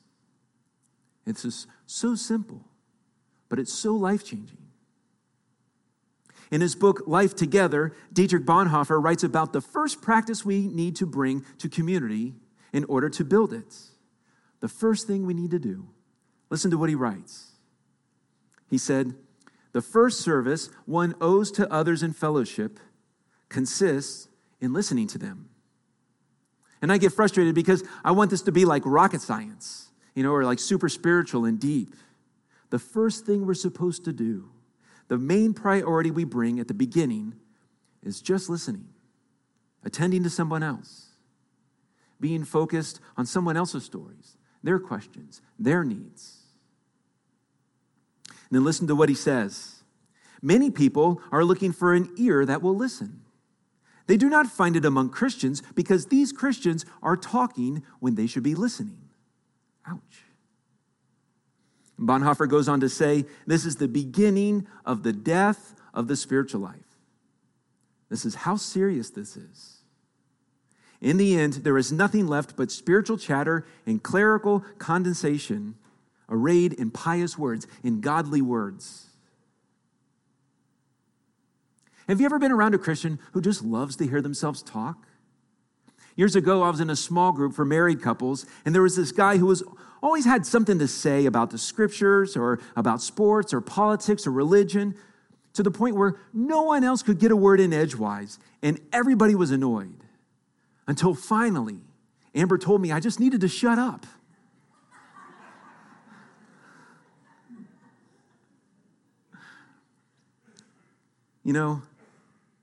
It's 1.27 1.43
just 1.43 1.67
so 1.87 2.15
simple 2.15 2.65
but 3.53 3.59
it's 3.59 3.75
so 3.75 3.95
life 3.95 4.25
changing. 4.25 4.57
In 6.51 6.63
his 6.63 6.75
book, 6.75 7.03
Life 7.07 7.37
Together, 7.37 7.95
Dietrich 8.11 8.47
Bonhoeffer 8.47 8.99
writes 8.99 9.25
about 9.25 9.53
the 9.53 9.61
first 9.61 10.01
practice 10.01 10.43
we 10.43 10.69
need 10.69 10.97
to 10.97 11.05
bring 11.05 11.45
to 11.59 11.69
community 11.69 12.33
in 12.73 12.85
order 12.85 13.11
to 13.11 13.25
build 13.27 13.53
it. 13.53 13.77
The 14.61 14.69
first 14.69 15.07
thing 15.07 15.27
we 15.27 15.35
need 15.35 15.51
to 15.51 15.59
do, 15.59 15.87
listen 16.49 16.71
to 16.71 16.79
what 16.79 16.89
he 16.89 16.95
writes. 16.95 17.51
He 18.71 18.79
said, 18.79 19.13
The 19.73 19.83
first 19.83 20.21
service 20.21 20.71
one 20.87 21.15
owes 21.21 21.51
to 21.53 21.71
others 21.73 22.03
in 22.03 22.13
fellowship 22.13 22.79
consists 23.49 24.29
in 24.61 24.73
listening 24.73 25.07
to 25.09 25.19
them. 25.19 25.49
And 26.81 26.93
I 26.93 26.99
get 26.99 27.13
frustrated 27.13 27.55
because 27.55 27.85
I 28.05 28.11
want 28.13 28.31
this 28.31 28.43
to 28.43 28.53
be 28.53 28.65
like 28.65 28.83
rocket 28.85 29.21
science, 29.21 29.91
you 30.15 30.23
know, 30.23 30.33
or 30.33 30.45
like 30.45 30.59
super 30.59 30.89
spiritual 30.89 31.45
and 31.45 31.59
deep 31.59 31.95
the 32.73 32.79
first 32.79 33.27
thing 33.27 33.45
we're 33.45 33.53
supposed 33.53 34.03
to 34.07 34.15
do, 34.15 34.49
the 35.09 35.19
main 35.19 35.53
priority 35.53 36.11
we 36.11 36.25
bring 36.25 36.59
at 36.59 36.69
the 36.69 36.75
beginning, 36.75 37.35
is 38.03 38.23
just 38.23 38.49
listening, 38.49 38.89
attending 39.85 40.23
to 40.23 40.31
someone 40.31 40.63
else, 40.63 41.11
being 42.19 42.45
focused 42.45 42.99
on 43.15 43.27
someone 43.27 43.59
else's 43.59 43.85
stories, 43.85 44.39
their 44.63 44.79
questions, 44.79 45.43
their 45.59 45.85
needs. 45.85 46.42
And 48.53 48.59
then 48.59 48.65
listen 48.65 48.87
to 48.89 48.95
what 48.95 49.09
he 49.09 49.15
says. 49.15 49.83
Many 50.43 50.71
people 50.71 51.23
are 51.33 51.43
looking 51.43 51.73
for 51.73 51.95
an 51.95 52.13
ear 52.19 52.45
that 52.45 52.61
will 52.61 52.77
listen. 52.77 53.23
They 54.09 54.19
do 54.19 54.29
not 54.29 54.47
find 54.47 54.77
it 54.77 54.85
among 54.85 55.09
Christians 55.09 55.63
because 55.75 56.09
these 56.09 56.33
Christians 56.33 56.85
are 57.03 57.17
talking 57.17 57.83
when 57.99 58.15
they 58.15 58.27
should 58.27 58.43
be 58.43 58.55
listening. 58.55 59.09
Ouch. 59.87 60.25
Bonhoeffer 61.99 62.47
goes 62.47 62.69
on 62.69 62.79
to 62.81 62.91
say 62.91 63.25
this 63.47 63.65
is 63.65 63.77
the 63.77 63.89
beginning 63.89 64.67
of 64.85 65.03
the 65.03 65.15
death 65.15 65.75
of 65.95 66.07
the 66.07 66.17
spiritual 66.17 66.61
life. 66.61 66.99
This 68.11 68.27
is 68.27 68.35
how 68.35 68.57
serious 68.57 69.09
this 69.09 69.35
is. 69.35 69.79
In 71.01 71.17
the 71.17 71.41
end, 71.41 71.55
there 71.55 71.79
is 71.79 71.91
nothing 71.91 72.27
left 72.27 72.55
but 72.55 72.71
spiritual 72.71 73.17
chatter 73.17 73.65
and 73.87 74.03
clerical 74.03 74.63
condensation 74.77 75.77
arrayed 76.33 76.73
in 76.73 76.91
pious 76.91 77.39
words, 77.39 77.69
in 77.85 78.01
godly 78.01 78.43
words. 78.43 79.07
Have 82.09 82.21
you 82.21 82.27
ever 82.27 82.39
been 82.39 82.51
around 82.51 82.75
a 82.75 82.79
Christian 82.79 83.21
who 83.33 83.41
just 83.41 83.63
loves 83.63 83.95
to 83.97 84.07
hear 84.07 84.21
themselves 84.21 84.63
talk? 84.63 85.07
Years 86.17 86.35
ago, 86.35 86.63
I 86.63 86.71
was 86.71 86.81
in 86.81 86.91
a 86.91 86.97
small 86.97 87.33
group 87.33 87.55
for 87.55 87.65
married 87.65 88.03
couples, 88.03 88.45
and 88.65 88.75
there 88.75 88.83
was 88.83 88.97
this 88.97 89.13
guy 89.13 89.37
who 89.39 89.47
was 89.47 89.63
always 90.03 90.25
had 90.25 90.45
something 90.45 90.79
to 90.79 90.89
say 90.89 91.27
about 91.27 91.51
the 91.51 91.59
scriptures 91.59 92.37
or 92.37 92.59
about 92.77 93.01
sports 93.01 93.55
or 93.55 93.61
politics 93.61 94.27
or 94.27 94.33
religion 94.33 94.95
to 95.55 95.63
the 95.63 95.71
point 95.71 95.97
where 95.97 96.17
no 96.33 96.63
one 96.63 96.83
else 96.83 97.03
could 97.03 97.19
get 97.19 97.31
a 97.31 97.37
word 97.37 97.61
in 97.61 97.73
edgewise, 97.73 98.39
and 98.63 98.81
everybody 98.93 99.35
was 99.35 99.51
annoyed. 99.51 100.03
Until 100.87 101.15
finally, 101.15 101.81
Amber 102.35 102.59
told 102.59 102.81
me 102.81 102.91
I 102.91 103.01
just 103.01 103.21
needed 103.21 103.41
to 103.43 103.49
shut 103.49 103.79
up. 103.79 104.07
You 111.45 111.53
know, 111.53 111.83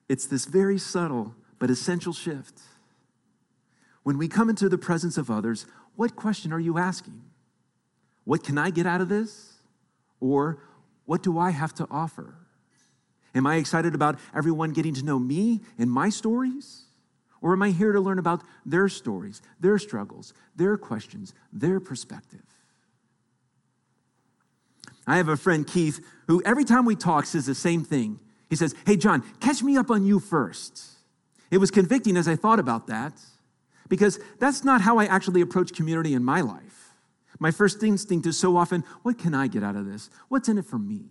it's 0.07 0.25
this 0.25 0.45
very 0.45 0.77
subtle 0.77 1.36
but 1.59 1.69
essential 1.69 2.13
shift. 2.13 2.59
When 4.03 4.17
we 4.17 4.27
come 4.27 4.50
into 4.50 4.69
the 4.69 4.77
presence 4.77 5.17
of 5.17 5.29
others, 5.29 5.65
what 5.95 6.15
question 6.15 6.53
are 6.53 6.59
you 6.59 6.77
asking? 6.77 7.21
What 8.24 8.43
can 8.43 8.57
I 8.57 8.69
get 8.69 8.86
out 8.86 9.01
of 9.01 9.09
this? 9.09 9.55
Or 10.19 10.59
what 11.05 11.24
do 11.24 11.38
I 11.38 11.50
have 11.51 11.74
to 11.75 11.88
offer? 11.91 12.36
Am 13.36 13.45
I 13.45 13.55
excited 13.55 13.93
about 13.93 14.17
everyone 14.36 14.71
getting 14.71 14.93
to 14.95 15.03
know 15.03 15.19
me 15.19 15.62
and 15.77 15.91
my 15.91 16.09
stories? 16.09 16.83
Or 17.41 17.53
am 17.53 17.62
I 17.62 17.71
here 17.71 17.91
to 17.91 18.00
learn 18.00 18.19
about 18.19 18.43
their 18.65 18.89
stories, 18.89 19.41
their 19.59 19.77
struggles, 19.77 20.33
their 20.55 20.77
questions, 20.77 21.33
their 21.53 21.79
perspective? 21.79 22.43
I 25.07 25.17
have 25.17 25.29
a 25.29 25.38
friend, 25.38 25.65
Keith, 25.65 26.05
who 26.27 26.41
every 26.43 26.65
time 26.65 26.86
we 26.86 26.95
talk 26.95 27.25
says 27.25 27.45
the 27.45 27.55
same 27.55 27.83
thing. 27.83 28.19
He 28.49 28.55
says, 28.55 28.75
Hey, 28.85 28.97
John, 28.97 29.23
catch 29.39 29.61
me 29.61 29.77
up 29.77 29.91
on 29.91 30.05
you 30.05 30.19
first. 30.19 30.83
It 31.51 31.57
was 31.57 31.71
convicting 31.71 32.17
as 32.17 32.27
I 32.27 32.35
thought 32.35 32.59
about 32.59 32.87
that 32.87 33.13
because 33.87 34.19
that's 34.39 34.63
not 34.63 34.81
how 34.81 34.99
I 34.99 35.05
actually 35.05 35.41
approach 35.41 35.73
community 35.73 36.13
in 36.13 36.23
my 36.23 36.41
life. 36.41 36.93
My 37.39 37.51
first 37.51 37.81
instinct 37.83 38.27
is 38.27 38.37
so 38.37 38.57
often, 38.57 38.83
what 39.01 39.17
can 39.17 39.33
I 39.33 39.47
get 39.47 39.63
out 39.63 39.75
of 39.75 39.85
this? 39.85 40.09
What's 40.27 40.49
in 40.49 40.57
it 40.57 40.65
for 40.65 40.77
me? 40.77 41.05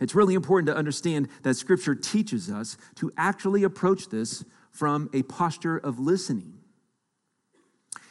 It's 0.00 0.14
really 0.14 0.34
important 0.34 0.66
to 0.68 0.76
understand 0.76 1.28
that 1.42 1.54
Scripture 1.54 1.94
teaches 1.94 2.50
us 2.50 2.76
to 2.96 3.12
actually 3.16 3.64
approach 3.64 4.08
this 4.08 4.44
from 4.70 5.08
a 5.12 5.22
posture 5.22 5.78
of 5.78 5.98
listening. 5.98 6.54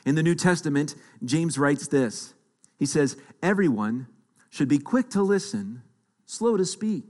In 0.06 0.16
the 0.16 0.24
New 0.24 0.36
Testament, 0.36 0.96
James 1.24 1.58
writes 1.58 1.88
this 1.88 2.34
He 2.78 2.86
says, 2.86 3.18
Everyone 3.42 4.08
should 4.50 4.68
be 4.68 4.80
quick 4.80 5.10
to 5.12 5.22
listen, 5.22 5.84
slow 6.26 6.58
to 6.58 6.66
speak. 6.66 7.06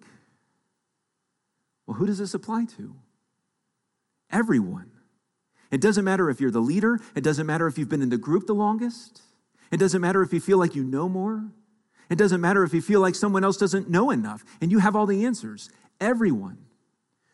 Well, 1.86 1.98
who 1.98 2.06
does 2.06 2.18
this 2.18 2.34
apply 2.34 2.66
to? 2.78 2.96
Everyone. 4.32 4.92
It 5.72 5.82
doesn't 5.82 6.06
matter 6.06 6.30
if 6.30 6.40
you're 6.40 6.52
the 6.52 6.60
leader, 6.60 7.00
it 7.16 7.24
doesn't 7.24 7.46
matter 7.46 7.68
if 7.68 7.78
you've 7.78 7.90
been 7.90 8.02
in 8.02 8.10
the 8.10 8.18
group 8.18 8.48
the 8.48 8.54
longest. 8.54 9.22
It 9.72 9.78
doesn't 9.78 10.02
matter 10.02 10.22
if 10.22 10.32
you 10.32 10.40
feel 10.40 10.58
like 10.58 10.76
you 10.76 10.84
know 10.84 11.10
more. 11.10 11.44
It 12.10 12.18
doesn't 12.18 12.42
matter 12.42 12.64
if 12.64 12.74
you 12.74 12.82
feel 12.82 13.00
like 13.02 13.16
someone 13.16 13.44
else 13.44 13.58
doesn't 13.58 13.90
know 13.90 14.12
enough 14.12 14.44
and 14.62 14.72
you 14.72 14.80
have 14.80 14.96
all 14.96 15.06
the 15.06 15.26
answers. 15.26 15.70
Everyone 16.00 16.58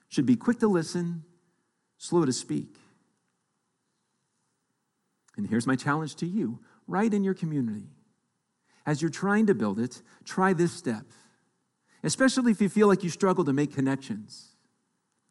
should 0.07 0.25
be 0.25 0.35
quick 0.35 0.59
to 0.59 0.67
listen, 0.67 1.23
slow 1.97 2.25
to 2.25 2.31
speak. 2.31 2.77
And 5.37 5.47
here's 5.47 5.67
my 5.67 5.75
challenge 5.75 6.15
to 6.17 6.25
you 6.25 6.59
right 6.87 7.13
in 7.13 7.23
your 7.23 7.33
community. 7.33 7.87
As 8.85 9.01
you're 9.01 9.11
trying 9.11 9.47
to 9.47 9.55
build 9.55 9.79
it, 9.79 10.01
try 10.25 10.53
this 10.53 10.71
step, 10.71 11.05
especially 12.03 12.51
if 12.51 12.61
you 12.61 12.69
feel 12.69 12.87
like 12.87 13.03
you 13.03 13.09
struggle 13.09 13.45
to 13.45 13.53
make 13.53 13.73
connections. 13.73 14.49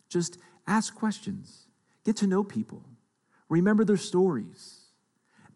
Just 0.08 0.38
ask 0.66 0.94
questions, 0.94 1.66
get 2.04 2.16
to 2.16 2.26
know 2.26 2.44
people, 2.44 2.84
remember 3.48 3.84
their 3.84 3.96
stories. 3.96 4.76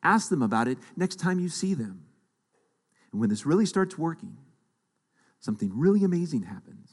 Ask 0.02 0.28
them 0.28 0.42
about 0.42 0.68
it 0.68 0.78
next 0.96 1.16
time 1.16 1.40
you 1.40 1.48
see 1.48 1.72
them. 1.72 2.04
And 3.10 3.20
when 3.20 3.30
this 3.30 3.46
really 3.46 3.64
starts 3.64 3.96
working, 3.96 4.36
something 5.40 5.72
really 5.74 6.04
amazing 6.04 6.42
happens. 6.42 6.90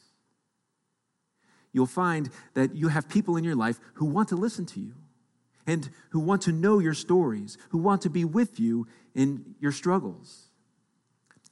You'll 1.73 1.87
find 1.87 2.29
that 2.53 2.75
you 2.75 2.87
have 2.87 3.09
people 3.09 3.37
in 3.37 3.43
your 3.43 3.55
life 3.55 3.79
who 3.95 4.05
want 4.05 4.29
to 4.29 4.35
listen 4.35 4.65
to 4.67 4.79
you 4.79 4.93
and 5.67 5.89
who 6.09 6.19
want 6.19 6.41
to 6.43 6.51
know 6.51 6.79
your 6.79 6.93
stories, 6.93 7.57
who 7.69 7.77
want 7.77 8.01
to 8.01 8.09
be 8.09 8.25
with 8.25 8.59
you 8.59 8.87
in 9.13 9.55
your 9.59 9.71
struggles. 9.71 10.47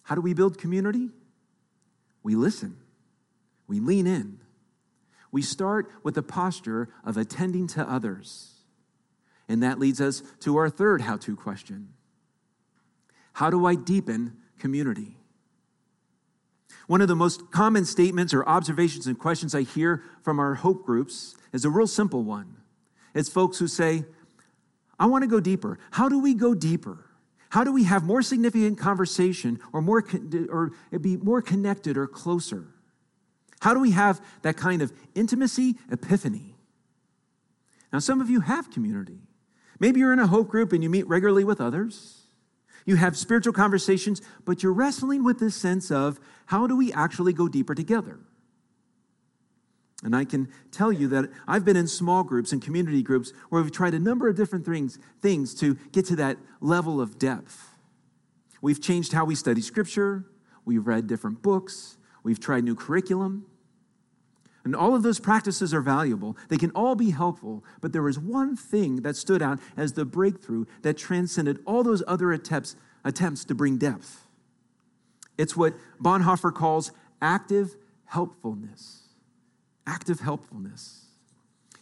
How 0.03 0.15
do 0.15 0.21
we 0.21 0.33
build 0.33 0.57
community? 0.57 1.09
We 2.23 2.35
listen, 2.35 2.77
we 3.67 3.79
lean 3.79 4.07
in. 4.07 4.39
We 5.31 5.41
start 5.41 5.91
with 6.03 6.15
the 6.15 6.23
posture 6.23 6.89
of 7.05 7.15
attending 7.15 7.67
to 7.67 7.88
others. 7.88 8.55
And 9.47 9.61
that 9.63 9.79
leads 9.79 10.01
us 10.01 10.23
to 10.41 10.57
our 10.57 10.69
third 10.69 11.01
how 11.01 11.17
to 11.17 11.35
question 11.35 11.89
How 13.33 13.49
do 13.49 13.65
I 13.65 13.75
deepen 13.75 14.38
community? 14.57 15.17
One 16.88 17.01
of 17.01 17.07
the 17.07 17.15
most 17.15 17.51
common 17.51 17.85
statements 17.85 18.33
or 18.33 18.43
observations 18.47 19.05
and 19.05 19.17
questions 19.17 19.53
I 19.53 19.61
hear 19.61 20.03
from 20.23 20.39
our 20.39 20.55
hope 20.55 20.85
groups 20.85 21.35
is 21.53 21.63
a 21.63 21.69
real 21.69 21.85
simple 21.85 22.23
one. 22.23 22.57
It's 23.13 23.29
folks 23.29 23.59
who 23.59 23.67
say, 23.67 24.05
I 24.99 25.05
want 25.05 25.23
to 25.23 25.27
go 25.27 25.39
deeper. 25.39 25.77
How 25.91 26.09
do 26.09 26.19
we 26.19 26.33
go 26.33 26.55
deeper? 26.55 27.05
How 27.50 27.63
do 27.63 27.72
we 27.72 27.84
have 27.84 28.03
more 28.03 28.22
significant 28.22 28.77
conversation 28.77 29.60
or 29.74 29.82
more 29.82 30.03
or 30.50 30.72
be 31.00 31.18
more 31.18 31.41
connected 31.41 31.98
or 31.98 32.08
closer? 32.08 32.68
How 33.60 33.74
do 33.74 33.79
we 33.79 33.91
have 33.91 34.22
that 34.44 34.56
kind 34.56 34.82
of 34.82 34.94
intimacy 35.15 35.75
epiphany? 35.91 36.56
Now 37.91 38.00
some 38.00 38.22
of 38.22 38.29
you 38.29 38.41
have 38.41 38.72
community. 38.72 39.20
Maybe 39.79 40.00
you're 40.00 40.13
in 40.13 40.20
a 40.20 40.27
hope 40.27 40.50
group 40.50 40.74
and 40.74 40.84
you 40.84 40.89
meet 40.89 41.08
regularly 41.08 41.44
with 41.44 41.60
others. 41.60 42.22
You 42.86 42.96
have 42.96 43.18
spiritual 43.18 43.53
conversations, 43.53 44.22
but 44.46 44.63
you're 44.63 44.74
wrestling 44.74 45.24
with 45.24 45.39
this 45.39 45.56
sense 45.56 45.91
of 45.91 46.20
how 46.46 46.68
do 46.68 46.75
we 46.75 46.94
actually 46.94 47.34
go 47.34 47.48
deeper 47.48 47.75
together? 47.75 48.20
And 50.03 50.15
I 50.15 50.24
can 50.24 50.48
tell 50.72 50.94
you 50.94 51.08
that 51.10 51.29
I've 51.48 51.65
been 51.65 51.75
in 51.75 51.88
small 51.88 52.24
groups 52.24 52.53
and 52.53 52.62
community 52.62 53.03
groups 53.03 53.34
where 53.50 53.62
we've 53.62 53.72
tried 53.72 53.94
a 53.94 54.00
number 54.00 54.29
of 54.29 54.36
different 54.36 54.65
things, 54.65 54.98
things 55.22 55.53
to 55.56 55.75
get 55.91 56.06
to 56.06 56.15
that 56.18 56.38
level 56.62 57.01
of 57.01 57.20
depth. 57.20 57.75
We've 58.62 58.82
changed 58.82 59.12
how 59.12 59.25
we 59.25 59.36
study 59.36 59.62
scripture, 59.62 60.25
we've 60.63 60.88
read 60.88 61.08
different 61.08 61.41
books, 61.41 61.98
we've 62.24 62.39
tried 62.39 62.63
new 62.63 62.75
curriculum. 62.75 63.46
And 64.63 64.75
all 64.75 64.94
of 64.94 65.03
those 65.03 65.20
practices 65.20 65.74
are 65.74 65.82
valuable. 65.82 66.38
They 66.50 66.58
can 66.58 66.72
all 66.72 66.94
be 66.94 67.12
helpful, 67.12 67.63
but 67.82 67.94
there 67.94 68.03
was 68.03 68.20
one 68.20 68.56
thing 68.56 68.98
that 68.98 69.15
stood 69.15 69.41
out 69.41 69.60
as 69.75 69.94
the 69.94 70.06
breakthrough 70.06 70.65
that 70.82 70.98
transcended 70.98 71.60
all 71.65 71.82
those 71.82 72.03
other 72.08 72.32
attempts, 72.32 72.75
attempts 73.03 73.46
to 73.46 73.56
bring 73.56 73.77
depth. 73.77 74.27
It's 75.38 75.56
what 75.56 75.75
Bonhoeffer 76.01 76.53
calls 76.53 76.91
active 77.22 77.77
helpfulness 78.06 78.99
active 79.86 80.19
helpfulness. 80.19 81.05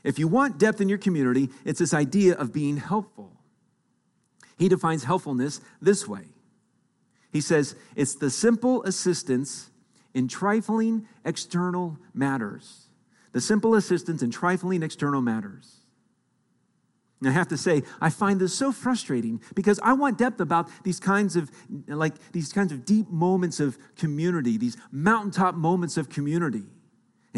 If 0.04 0.18
you 0.20 0.28
want 0.28 0.58
depth 0.58 0.80
in 0.80 0.90
your 0.90 0.98
community, 0.98 1.50
it's 1.66 1.80
this 1.80 1.94
idea 1.94 2.36
of 2.36 2.54
being 2.54 2.78
helpful. 2.78 3.34
He 4.58 4.70
defines 4.70 5.04
helpfulness 5.04 5.62
this 5.82 6.08
way 6.08 6.26
He 7.32 7.42
says, 7.42 7.76
it's 7.96 8.16
the 8.16 8.30
simple 8.30 8.84
assistance 8.84 9.70
in 10.14 10.28
trifling 10.28 11.08
external 11.26 12.00
matters. 12.14 12.88
The 13.34 13.42
simple 13.42 13.76
assistance 13.76 14.24
in 14.24 14.32
trifling 14.32 14.82
external 14.82 15.22
matters. 15.22 15.82
And 17.20 17.30
I 17.30 17.32
have 17.34 17.48
to 17.50 17.58
say, 17.58 17.84
I 18.00 18.10
find 18.10 18.40
this 18.40 18.54
so 18.54 18.72
frustrating 18.72 19.42
because 19.56 19.80
I 19.84 19.94
want 19.94 20.18
depth 20.18 20.40
about 20.40 20.70
these 20.84 21.00
kinds 21.00 21.36
of 21.36 21.52
like 21.88 22.14
these 22.32 22.54
kinds 22.54 22.72
of 22.72 22.86
deep 22.86 23.10
moments 23.10 23.60
of 23.60 23.78
community, 23.96 24.58
these 24.58 24.78
mountaintop 24.92 25.56
moments 25.56 25.98
of 25.98 26.10
community. 26.10 26.64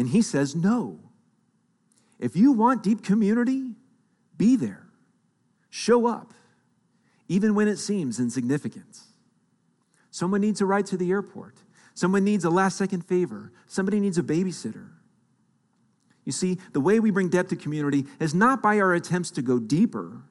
And 0.00 0.08
he 0.08 0.22
says, 0.22 0.56
no. 0.56 0.98
If 2.18 2.34
you 2.34 2.52
want 2.52 2.82
deep 2.82 3.04
community, 3.04 3.74
be 4.34 4.56
there. 4.56 4.86
Show 5.68 6.06
up, 6.06 6.32
even 7.28 7.54
when 7.54 7.68
it 7.68 7.76
seems 7.76 8.18
insignificant. 8.18 8.98
Someone 10.10 10.40
needs 10.40 10.62
a 10.62 10.64
ride 10.64 10.86
to 10.86 10.96
the 10.96 11.10
airport. 11.10 11.56
Someone 11.92 12.24
needs 12.24 12.46
a 12.46 12.50
last 12.50 12.78
second 12.78 13.04
favor. 13.04 13.52
Somebody 13.66 14.00
needs 14.00 14.16
a 14.16 14.22
babysitter. 14.22 14.88
You 16.24 16.32
see, 16.32 16.56
the 16.72 16.80
way 16.80 16.98
we 16.98 17.10
bring 17.10 17.28
depth 17.28 17.50
to 17.50 17.56
community 17.56 18.06
is 18.18 18.34
not 18.34 18.62
by 18.62 18.80
our 18.80 18.94
attempts 18.94 19.30
to 19.32 19.42
go 19.42 19.58
deeper. 19.58 20.22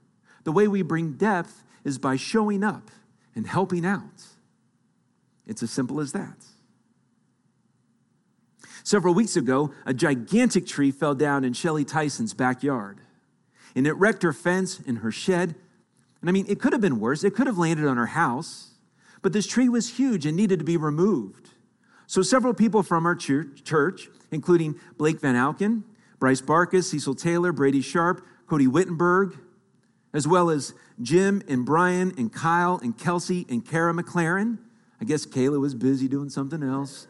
The 0.45 0.51
way 0.51 0.67
we 0.67 0.81
bring 0.81 1.13
depth 1.13 1.63
is 1.83 1.99
by 1.99 2.15
showing 2.15 2.63
up 2.63 2.89
and 3.35 3.45
helping 3.45 3.85
out. 3.85 4.23
It's 5.45 5.61
as 5.61 5.69
simple 5.69 5.99
as 5.99 6.11
that. 6.13 6.43
Several 8.83 9.13
weeks 9.13 9.36
ago, 9.36 9.71
a 9.86 9.93
gigantic 9.93 10.65
tree 10.65 10.91
fell 10.91 11.15
down 11.15 11.43
in 11.43 11.53
Shelly 11.53 11.86
Tyson's 11.86 12.33
backyard, 12.33 13.01
and 13.75 13.86
it 13.86 13.93
wrecked 13.93 14.24
her 14.24 14.33
fence 14.33 14.79
and 14.79 15.00
her 15.00 15.12
shed. 15.12 15.55
And 16.21 16.29
I 16.29 16.31
mean, 16.31 16.45
it 16.50 16.59
could 16.59 16.74
have 16.74 16.81
been 16.81 17.00
worse. 17.00 17.24
It 17.24 17.36
could 17.36 17.48
have 17.48 17.57
landed 17.57 17.86
on 17.86 17.98
her 17.98 18.07
house, 18.07 18.71
but 19.21 19.33
this 19.33 19.48
tree 19.48 19.69
was 19.69 19.98
huge 19.98 20.25
and 20.25 20.36
needed 20.36 20.59
to 20.59 20.65
be 20.65 20.77
removed. 20.77 21.50
So 22.07 22.22
several 22.22 22.53
people 22.53 22.81
from 22.81 23.05
our 23.05 23.15
church, 23.15 24.09
including 24.31 24.79
Blake 24.98 25.20
Van 25.20 25.35
Alken, 25.35 25.83
Bryce 26.18 26.42
Barkus, 26.42 26.85
Cecil 26.85 27.15
Taylor, 27.15 27.51
Brady 27.51 27.81
Sharp, 27.81 28.25
Cody 28.48 28.68
Wittenberg, 28.68 29.37
as 30.13 30.27
well 30.27 30.50
as 30.50 30.74
Jim 31.01 31.44
and 31.48 31.65
Brian 31.65 32.13
and 32.18 32.33
Kyle 32.33 32.79
and 32.81 32.98
Kelsey 32.98 33.46
and 33.48 33.65
Kara 33.65 33.94
McLaren. 33.94 34.57
I 35.00 35.05
guess 35.05 35.25
Kayla 35.25 35.59
was 35.59 35.75
busy 35.75 36.07
doing 36.07 36.29
something 36.29 36.63
else. 36.63 37.07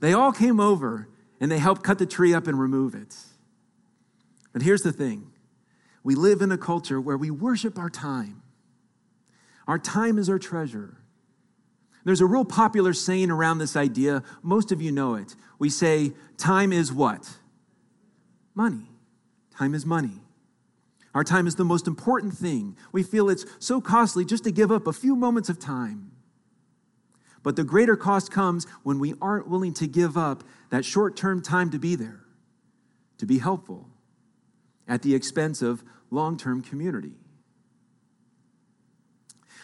They 0.00 0.12
all 0.12 0.32
came 0.32 0.60
over 0.60 1.08
and 1.40 1.50
they 1.50 1.58
helped 1.58 1.82
cut 1.82 1.98
the 1.98 2.06
tree 2.06 2.34
up 2.34 2.46
and 2.46 2.58
remove 2.58 2.94
it. 2.94 3.14
But 4.52 4.62
here's 4.62 4.82
the 4.82 4.92
thing 4.92 5.32
we 6.02 6.14
live 6.14 6.40
in 6.40 6.52
a 6.52 6.58
culture 6.58 7.00
where 7.00 7.16
we 7.16 7.30
worship 7.30 7.78
our 7.78 7.90
time. 7.90 8.42
Our 9.66 9.78
time 9.78 10.18
is 10.18 10.28
our 10.28 10.38
treasure. 10.38 10.98
There's 12.04 12.20
a 12.20 12.26
real 12.26 12.44
popular 12.44 12.92
saying 12.92 13.32
around 13.32 13.58
this 13.58 13.74
idea. 13.74 14.22
Most 14.40 14.70
of 14.70 14.80
you 14.80 14.92
know 14.92 15.16
it. 15.16 15.34
We 15.58 15.68
say, 15.68 16.12
time 16.36 16.72
is 16.72 16.92
what? 16.92 17.28
Money. 18.54 18.92
Time 19.50 19.74
is 19.74 19.84
money. 19.84 20.20
Our 21.14 21.24
time 21.24 21.48
is 21.48 21.56
the 21.56 21.64
most 21.64 21.88
important 21.88 22.34
thing. 22.34 22.76
We 22.92 23.02
feel 23.02 23.28
it's 23.28 23.44
so 23.58 23.80
costly 23.80 24.24
just 24.24 24.44
to 24.44 24.52
give 24.52 24.70
up 24.70 24.86
a 24.86 24.92
few 24.92 25.16
moments 25.16 25.48
of 25.48 25.58
time. 25.58 26.12
But 27.46 27.54
the 27.54 27.62
greater 27.62 27.94
cost 27.94 28.32
comes 28.32 28.66
when 28.82 28.98
we 28.98 29.14
aren't 29.22 29.46
willing 29.46 29.72
to 29.74 29.86
give 29.86 30.16
up 30.16 30.42
that 30.70 30.84
short 30.84 31.16
term 31.16 31.40
time 31.40 31.70
to 31.70 31.78
be 31.78 31.94
there, 31.94 32.24
to 33.18 33.24
be 33.24 33.38
helpful, 33.38 33.88
at 34.88 35.02
the 35.02 35.14
expense 35.14 35.62
of 35.62 35.84
long 36.10 36.36
term 36.36 36.60
community. 36.60 37.12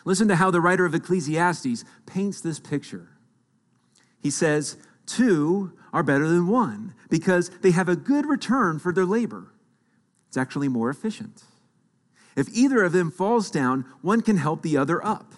Listen 0.04 0.28
to 0.28 0.36
how 0.36 0.48
the 0.48 0.60
writer 0.60 0.84
of 0.84 0.94
Ecclesiastes 0.94 1.84
paints 2.06 2.40
this 2.40 2.60
picture. 2.60 3.18
He 4.20 4.30
says, 4.30 4.76
Two 5.04 5.72
are 5.92 6.04
better 6.04 6.28
than 6.28 6.46
one 6.46 6.94
because 7.10 7.48
they 7.62 7.72
have 7.72 7.88
a 7.88 7.96
good 7.96 8.26
return 8.26 8.78
for 8.78 8.92
their 8.92 9.04
labor. 9.04 9.52
It's 10.28 10.36
actually 10.36 10.68
more 10.68 10.88
efficient. 10.88 11.42
If 12.36 12.48
either 12.50 12.84
of 12.84 12.92
them 12.92 13.10
falls 13.10 13.50
down, 13.50 13.86
one 14.02 14.20
can 14.20 14.36
help 14.36 14.62
the 14.62 14.76
other 14.76 15.04
up. 15.04 15.32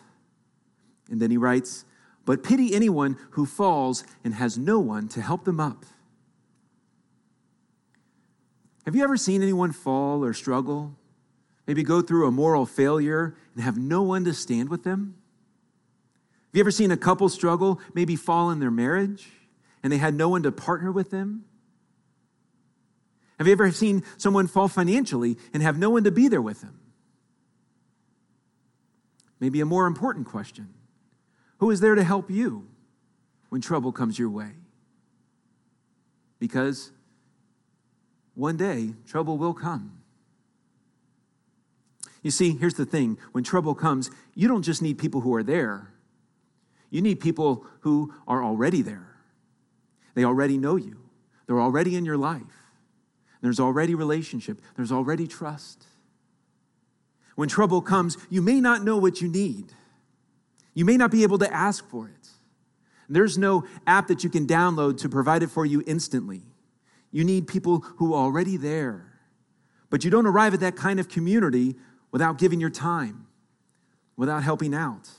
And 1.11 1.23
then 1.23 1.31
he 1.31 1.39
writes, 1.39 1.87
but 2.25 2.43
pity 2.43 2.75
anyone 2.75 3.19
who 3.31 3.47
falls 3.47 4.05
and 4.23 4.35
has 4.35 4.57
no 4.57 4.79
one 4.79 5.09
to 5.09 5.21
help 5.21 5.45
them 5.45 5.61
up. 5.61 5.85
Have 8.85 8.95
you 8.95 9.03
ever 9.03 9.17
seen 9.17 9.43
anyone 9.43 9.73
fall 9.73 10.25
or 10.25 10.33
struggle? 10.33 10.95
Maybe 11.67 11.83
go 11.83 12.03
through 12.03 12.27
a 12.27 12.31
moral 12.31 12.67
failure 12.67 13.35
and 13.55 13.65
have 13.65 13.79
no 13.79 14.03
one 14.03 14.25
to 14.25 14.35
stand 14.35 14.69
with 14.69 14.85
them? 14.85 15.17
Have 16.49 16.59
you 16.59 16.61
ever 16.61 16.71
seen 16.71 16.91
a 16.91 16.97
couple 16.97 17.29
struggle, 17.29 17.81
maybe 17.95 18.17
fall 18.17 18.51
in 18.51 18.61
their 18.61 18.71
marriage, 18.71 19.29
and 19.83 19.93
they 19.93 19.99
had 19.99 20.15
no 20.15 20.29
one 20.29 20.43
to 20.43 20.53
partner 20.53 20.93
with 20.93 21.11
them? 21.11 21.45
Have 23.39 23.47
you 23.47 23.53
ever 23.53 23.71
seen 23.73 24.05
someone 24.17 24.47
fall 24.47 24.69
financially 24.69 25.37
and 25.53 25.63
have 25.63 25.79
no 25.79 25.91
one 25.91 26.05
to 26.05 26.11
be 26.11 26.29
there 26.29 26.43
with 26.43 26.61
them? 26.61 26.79
Maybe 29.41 29.61
a 29.61 29.67
more 29.67 29.87
important 29.87 30.27
question 30.27 30.73
who 31.65 31.71
is 31.71 31.81
there 31.81 31.95
to 31.95 32.05
help 32.05 32.31
you 32.31 32.67
when 33.49 33.63
trouble 33.63 33.91
comes 33.91 34.19
your 34.19 34.29
way? 34.29 34.51
Because 36.39 36.93
one 38.35 38.59
day, 38.59 38.93
trouble 39.07 39.39
will 39.39 39.55
come. 39.55 40.03
You 42.23 42.31
see, 42.31 42.55
here's 42.55 42.75
the 42.75 42.85
thing 42.85 43.17
when 43.33 43.45
trouble 43.45 43.75
comes, 43.75 44.11
you 44.35 44.47
don't 44.47 44.61
just 44.61 44.83
need 44.83 44.99
people 44.99 45.23
who 45.23 45.35
are 45.35 45.43
there, 45.43 45.91
you 46.91 47.01
need 47.01 47.19
people 47.19 47.65
who 47.81 48.13
are 48.29 48.45
already 48.45 48.83
there. 48.83 49.17
They 50.13 50.25
already 50.25 50.59
know 50.59 50.77
you, 50.77 50.99
they're 51.47 51.63
already 51.63 51.97
in 51.97 52.05
your 52.05 52.19
life. 52.19 52.43
There's 53.41 53.59
already 53.59 53.95
relationship, 53.95 54.61
there's 54.77 54.93
already 54.93 55.27
trust. 55.27 55.87
When 57.37 57.49
trouble 57.49 57.81
comes, 57.81 58.19
you 58.29 58.43
may 58.43 58.61
not 58.61 58.85
know 58.85 58.99
what 58.99 59.23
you 59.23 59.29
need. 59.29 59.73
You 60.75 60.85
may 60.85 60.97
not 60.97 61.11
be 61.11 61.23
able 61.23 61.39
to 61.39 61.53
ask 61.53 61.89
for 61.89 62.09
it. 62.09 62.29
There's 63.09 63.39
no 63.39 63.65
app 63.87 64.09
that 64.09 64.25
you 64.25 64.31
can 64.31 64.47
download 64.47 64.99
to 64.99 65.09
provide 65.09 65.43
it 65.43 65.51
for 65.51 65.65
you 65.65 65.83
instantly. 65.87 66.43
You 67.11 67.23
need 67.25 67.47
people 67.47 67.81
who 67.97 68.13
are 68.15 68.25
already 68.25 68.57
there. 68.57 69.13
But 69.91 70.05
you 70.05 70.11
don't 70.11 70.27
arrive 70.27 70.55
at 70.55 70.61
that 70.61 70.75
kind 70.75 70.99
of 70.99 71.09
community 71.09 71.77
without 72.11 72.39
giving 72.39 72.61
your 72.61 72.71
time, 72.71 73.27
without 74.17 74.43
helping 74.43 74.75
out, 74.75 75.11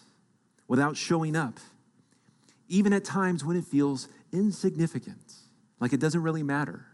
without 0.67 0.97
showing 0.97 1.35
up, 1.35 1.59
even 2.67 2.91
at 2.91 3.05
times 3.05 3.45
when 3.45 3.55
it 3.55 3.63
feels 3.63 4.09
insignificant, 4.33 5.33
like 5.79 5.93
it 5.93 5.99
doesn't 5.99 6.21
really 6.21 6.43
matter. 6.43 6.87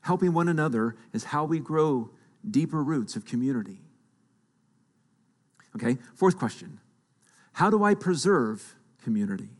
Helping 0.00 0.32
one 0.32 0.48
another 0.48 0.96
is 1.12 1.24
how 1.24 1.44
we 1.44 1.58
grow 1.58 2.10
deeper 2.48 2.82
roots 2.82 3.16
of 3.16 3.24
community. 3.24 3.85
Okay, 5.76 5.98
fourth 6.14 6.38
question 6.38 6.80
How 7.52 7.70
do 7.70 7.84
I 7.84 7.94
preserve 7.94 8.74
community? 9.02 9.50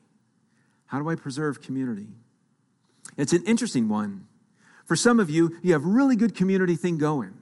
How 0.86 0.98
do 0.98 1.08
I 1.08 1.14
preserve 1.14 1.60
community? 1.60 2.08
It's 3.16 3.32
an 3.32 3.44
interesting 3.44 3.88
one. 3.88 4.26
For 4.84 4.96
some 4.96 5.18
of 5.18 5.28
you, 5.28 5.58
you 5.62 5.72
have 5.72 5.84
really 5.84 6.16
good 6.16 6.34
community 6.34 6.76
thing 6.76 6.96
going. 6.96 7.34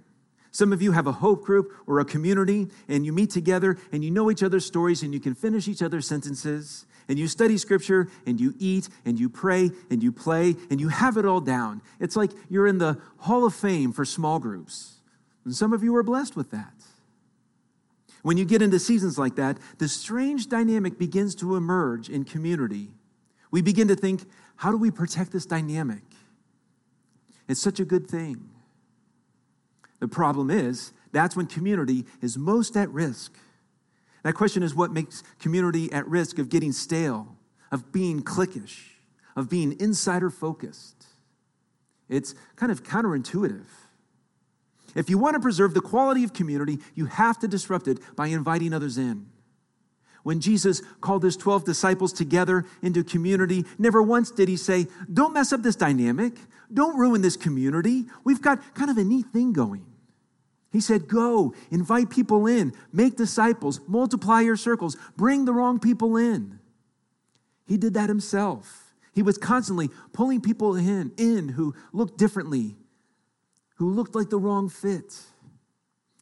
Some 0.51 0.73
of 0.73 0.81
you 0.81 0.93
have 0.93 1.07
a 1.07 1.13
hope 1.13 1.45
group 1.45 1.73
or 1.87 1.99
a 1.99 2.05
community 2.05 2.69
and 2.89 3.05
you 3.05 3.13
meet 3.13 3.31
together 3.31 3.77
and 3.93 4.05
you 4.05 4.11
know 4.11 4.31
each 4.31 4.43
other's 4.43 4.65
stories 4.65 5.03
and 5.03 5.13
you 5.13 5.21
can 5.21 5.35
finish 5.35 5.67
each 5.67 5.83
other's 5.83 6.07
sentences 6.07 6.87
and 7.09 7.19
you 7.19 7.27
study 7.27 7.59
scripture 7.59 8.09
and 8.25 8.41
you 8.41 8.55
eat 8.59 8.89
and 9.05 9.19
you 9.19 9.29
pray 9.29 9.71
and 9.91 10.03
you 10.03 10.13
play 10.13 10.55
and 10.71 10.81
you 10.81 10.89
have 10.89 11.17
it 11.17 11.27
all 11.27 11.41
down. 11.41 11.83
It's 12.01 12.17
like 12.17 12.31
you're 12.49 12.69
in 12.69 12.79
the 12.79 12.99
hall 13.19 13.45
of 13.45 13.53
fame 13.53 13.93
for 13.93 14.05
small 14.05 14.39
groups. 14.39 15.01
And 15.45 15.55
some 15.55 15.73
of 15.73 15.83
you 15.83 15.95
are 15.97 16.05
blessed 16.05 16.37
with 16.37 16.51
that. 16.53 16.74
When 18.25 18.39
you 18.39 18.47
get 18.47 18.63
into 18.63 18.79
seasons 18.79 19.19
like 19.19 19.37
that, 19.37 19.59
the 19.77 19.87
strange 19.87 20.49
dynamic 20.49 20.99
begins 20.99 21.35
to 21.37 21.57
emerge 21.57 22.09
in 22.09 22.25
community. 22.25 22.89
We 23.51 23.61
begin 23.61 23.87
to 23.89 23.95
think, 23.95 24.23
how 24.57 24.71
do 24.71 24.79
we 24.79 24.91
protect 24.91 25.31
this 25.31 25.45
dynamic? 25.45 26.05
It's 27.49 27.61
such 27.61 27.81
a 27.81 27.85
good 27.85 28.09
thing. 28.09 28.49
The 30.01 30.09
problem 30.09 30.51
is, 30.51 30.95
that's 31.13 31.37
when 31.37 31.45
community 31.45 32.07
is 32.23 32.39
most 32.39 32.79
at 32.79 32.89
risk. 32.89 33.37
That 34.23 34.33
question 34.33 34.63
is 34.63 34.75
what 34.75 34.91
makes 34.91 35.23
community 35.39 35.93
at 35.93 36.09
risk 36.09 36.39
of 36.39 36.49
getting 36.49 36.73
stale, 36.73 37.37
of 37.71 37.93
being 37.93 38.23
cliquish, 38.23 38.85
of 39.37 39.51
being 39.51 39.79
insider 39.79 40.31
focused. 40.31 41.09
It's 42.09 42.35
kind 42.57 42.73
of 42.73 42.85
counterintuitive. 42.85 43.67
If 44.95 45.11
you 45.11 45.19
want 45.19 45.35
to 45.35 45.41
preserve 45.41 45.75
the 45.75 45.81
quality 45.81 46.25
of 46.25 46.33
community, 46.33 46.79
you 46.95 47.07
have 47.07 47.39
to 47.41 47.49
disrupt 47.49 47.89
it 47.89 47.99
by 48.17 48.29
inviting 48.29 48.73
others 48.73 48.97
in. 48.99 49.27
When 50.23 50.41
Jesus 50.41 50.81
called 51.03 51.23
his 51.23 51.37
12 51.37 51.65
disciples 51.65 52.13
together 52.13 52.65
into 52.83 53.05
community, 53.05 53.65
never 53.79 54.03
once 54.03 54.31
did 54.31 54.49
he 54.49 54.57
say, 54.57 54.87
Don't 55.13 55.35
mess 55.35 55.53
up 55.53 55.63
this 55.63 55.77
dynamic. 55.77 56.39
Don't 56.73 56.99
ruin 56.99 57.21
this 57.21 57.37
community. 57.37 58.07
We've 58.25 58.41
got 58.41 58.75
kind 58.75 58.91
of 58.91 58.97
a 58.97 59.05
neat 59.05 59.27
thing 59.27 59.53
going. 59.53 59.85
He 60.73 60.81
said, 60.81 61.09
Go, 61.09 61.55
invite 61.71 62.09
people 62.09 62.47
in, 62.47 62.73
make 62.91 63.17
disciples, 63.17 63.81
multiply 63.87 64.41
your 64.41 64.57
circles, 64.57 64.97
bring 65.17 65.45
the 65.45 65.53
wrong 65.53 65.79
people 65.79 66.17
in. 66.17 66.59
He 67.67 67.77
did 67.77 67.95
that 67.95 68.09
himself. 68.09 68.95
He 69.13 69.23
was 69.23 69.39
constantly 69.39 69.91
pulling 70.13 70.41
people 70.41 70.75
in, 70.75 71.13
in 71.19 71.51
who 71.51 71.75
looked 71.93 72.19
differently, 72.19 72.77
who 73.75 73.91
looked 73.91 74.15
like 74.15 74.31
the 74.31 74.39
wrong 74.39 74.69
fit. 74.69 75.21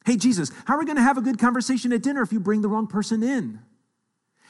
Hey, 0.05 0.17
Jesus, 0.17 0.51
how 0.65 0.75
are 0.75 0.79
we 0.79 0.85
going 0.85 0.97
to 0.97 1.03
have 1.03 1.17
a 1.17 1.21
good 1.21 1.39
conversation 1.39 1.93
at 1.93 2.01
dinner 2.01 2.21
if 2.21 2.33
you 2.33 2.39
bring 2.39 2.61
the 2.61 2.67
wrong 2.67 2.87
person 2.87 3.23
in? 3.23 3.59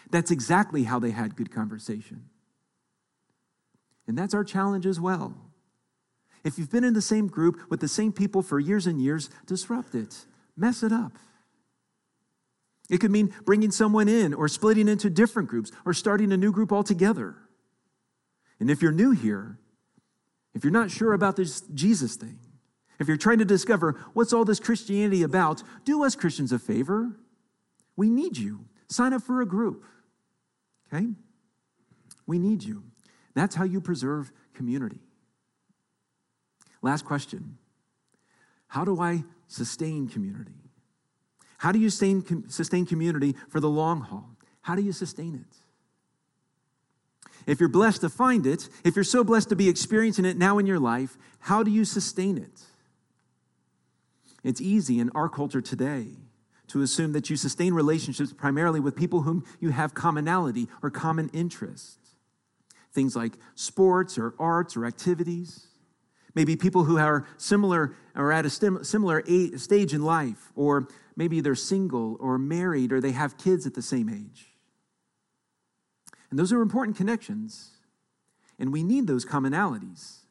That's 0.10 0.32
exactly 0.32 0.84
how 0.84 1.00
they 1.00 1.12
had 1.12 1.36
good 1.36 1.52
conversation. 1.52 2.26
And 4.08 4.18
that's 4.18 4.34
our 4.34 4.44
challenge 4.44 4.86
as 4.86 5.00
well. 5.00 5.36
If 6.44 6.58
you've 6.58 6.72
been 6.72 6.84
in 6.84 6.94
the 6.94 7.02
same 7.02 7.28
group 7.28 7.70
with 7.70 7.80
the 7.80 7.88
same 7.88 8.12
people 8.12 8.42
for 8.42 8.60
years 8.60 8.86
and 8.86 9.02
years, 9.02 9.30
disrupt 9.46 9.96
it, 9.96 10.26
mess 10.58 10.84
it 10.84 10.92
up. 10.92 11.14
It 12.90 13.00
could 13.00 13.12
mean 13.12 13.34
bringing 13.46 13.72
someone 13.72 14.10
in 14.10 14.34
or 14.34 14.48
splitting 14.48 14.88
into 14.88 15.10
different 15.10 15.50
groups 15.50 15.72
or 15.86 15.94
starting 15.94 16.32
a 16.32 16.38
new 16.38 16.52
group 16.52 16.72
altogether. 16.72 17.36
And 18.60 18.70
if 18.70 18.82
you're 18.82 18.92
new 18.92 19.12
here, 19.12 19.58
if 20.54 20.64
you're 20.64 20.72
not 20.74 20.92
sure 20.92 21.14
about 21.14 21.36
this 21.36 21.62
Jesus 21.74 22.16
thing, 22.16 22.38
if 23.00 23.08
you're 23.08 23.18
trying 23.18 23.40
to 23.40 23.46
discover 23.46 24.00
what's 24.14 24.34
all 24.34 24.46
this 24.46 24.60
Christianity 24.60 25.24
about, 25.24 25.64
do 25.84 26.04
us 26.04 26.16
Christians 26.16 26.52
a 26.52 26.60
favor. 26.60 27.12
We 27.96 28.10
need 28.10 28.38
you. 28.38 28.66
Sign 28.90 29.14
up 29.14 29.24
for 29.24 29.42
a 29.42 29.46
group. 29.46 29.84
Okay? 30.94 31.08
We 32.26 32.40
need 32.40 32.64
you. 32.64 32.84
That's 33.34 33.56
how 33.56 33.64
you 33.64 33.82
preserve 33.82 34.32
community. 34.54 35.00
Last 36.82 37.06
question 37.06 37.58
How 38.68 38.86
do 38.86 39.02
I 39.02 39.24
sustain 39.48 40.08
community? 40.08 40.52
How 41.58 41.72
do 41.72 41.80
you 41.80 41.90
sustain, 41.90 42.50
sustain 42.50 42.86
community 42.86 43.36
for 43.48 43.60
the 43.60 43.70
long 43.70 44.02
haul? 44.02 44.30
How 44.62 44.76
do 44.76 44.82
you 44.82 44.92
sustain 44.92 45.36
it? 45.36 45.58
If 47.46 47.60
you're 47.60 47.70
blessed 47.70 48.02
to 48.02 48.10
find 48.10 48.46
it, 48.46 48.70
if 48.84 48.96
you're 48.96 49.04
so 49.04 49.24
blessed 49.24 49.50
to 49.50 49.56
be 49.56 49.70
experiencing 49.70 50.26
it 50.26 50.38
now 50.38 50.58
in 50.58 50.66
your 50.66 50.80
life, 50.80 51.18
how 51.40 51.64
do 51.64 51.72
you 51.72 51.86
sustain 51.86 52.38
it? 52.38 52.62
It's 54.44 54.62
easy 54.62 55.00
in 55.00 55.10
our 55.12 55.30
culture 55.30 55.62
today 55.62 56.08
to 56.68 56.82
assume 56.82 57.14
that 57.14 57.30
you 57.30 57.36
sustain 57.36 57.74
relationships 57.74 58.34
primarily 58.34 58.80
with 58.80 58.96
people 58.96 59.22
whom 59.22 59.46
you 59.60 59.70
have 59.70 59.94
commonality 59.94 60.68
or 60.82 60.90
common 60.90 61.30
interests. 61.34 61.98
Things 62.92 63.16
like 63.16 63.34
sports 63.56 64.18
or 64.18 64.34
arts 64.38 64.76
or 64.76 64.86
activities. 64.86 65.68
Maybe 66.36 66.56
people 66.56 66.84
who 66.84 66.98
are 66.98 67.28
similar 67.38 67.96
or 68.16 68.32
at 68.32 68.46
a 68.46 68.50
similar 68.50 69.24
stage 69.58 69.94
in 69.94 70.04
life, 70.04 70.52
or 70.56 70.88
maybe 71.16 71.42
they're 71.42 71.56
single 71.56 72.18
or 72.20 72.38
married 72.38 72.92
or 72.92 73.00
they 73.00 73.12
have 73.12 73.38
kids 73.38 73.66
at 73.68 73.76
the 73.76 73.82
same 73.82 74.10
age. 74.10 74.48
And 76.30 76.40
those 76.40 76.52
are 76.52 76.62
important 76.62 76.98
connections, 76.98 77.72
and 78.58 78.74
we 78.74 78.82
need 78.82 79.06
those 79.06 79.26
commonalities. 79.26 80.22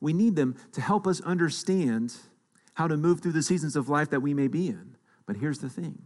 We 0.00 0.12
need 0.12 0.36
them 0.36 0.56
to 0.72 0.80
help 0.80 1.06
us 1.08 1.20
understand 1.22 2.14
how 2.76 2.86
to 2.86 2.96
move 2.96 3.20
through 3.20 3.32
the 3.32 3.42
seasons 3.42 3.74
of 3.74 3.88
life 3.88 4.10
that 4.10 4.20
we 4.20 4.34
may 4.34 4.48
be 4.48 4.68
in. 4.68 4.96
But 5.24 5.36
here's 5.36 5.58
the 5.58 5.70
thing 5.70 6.02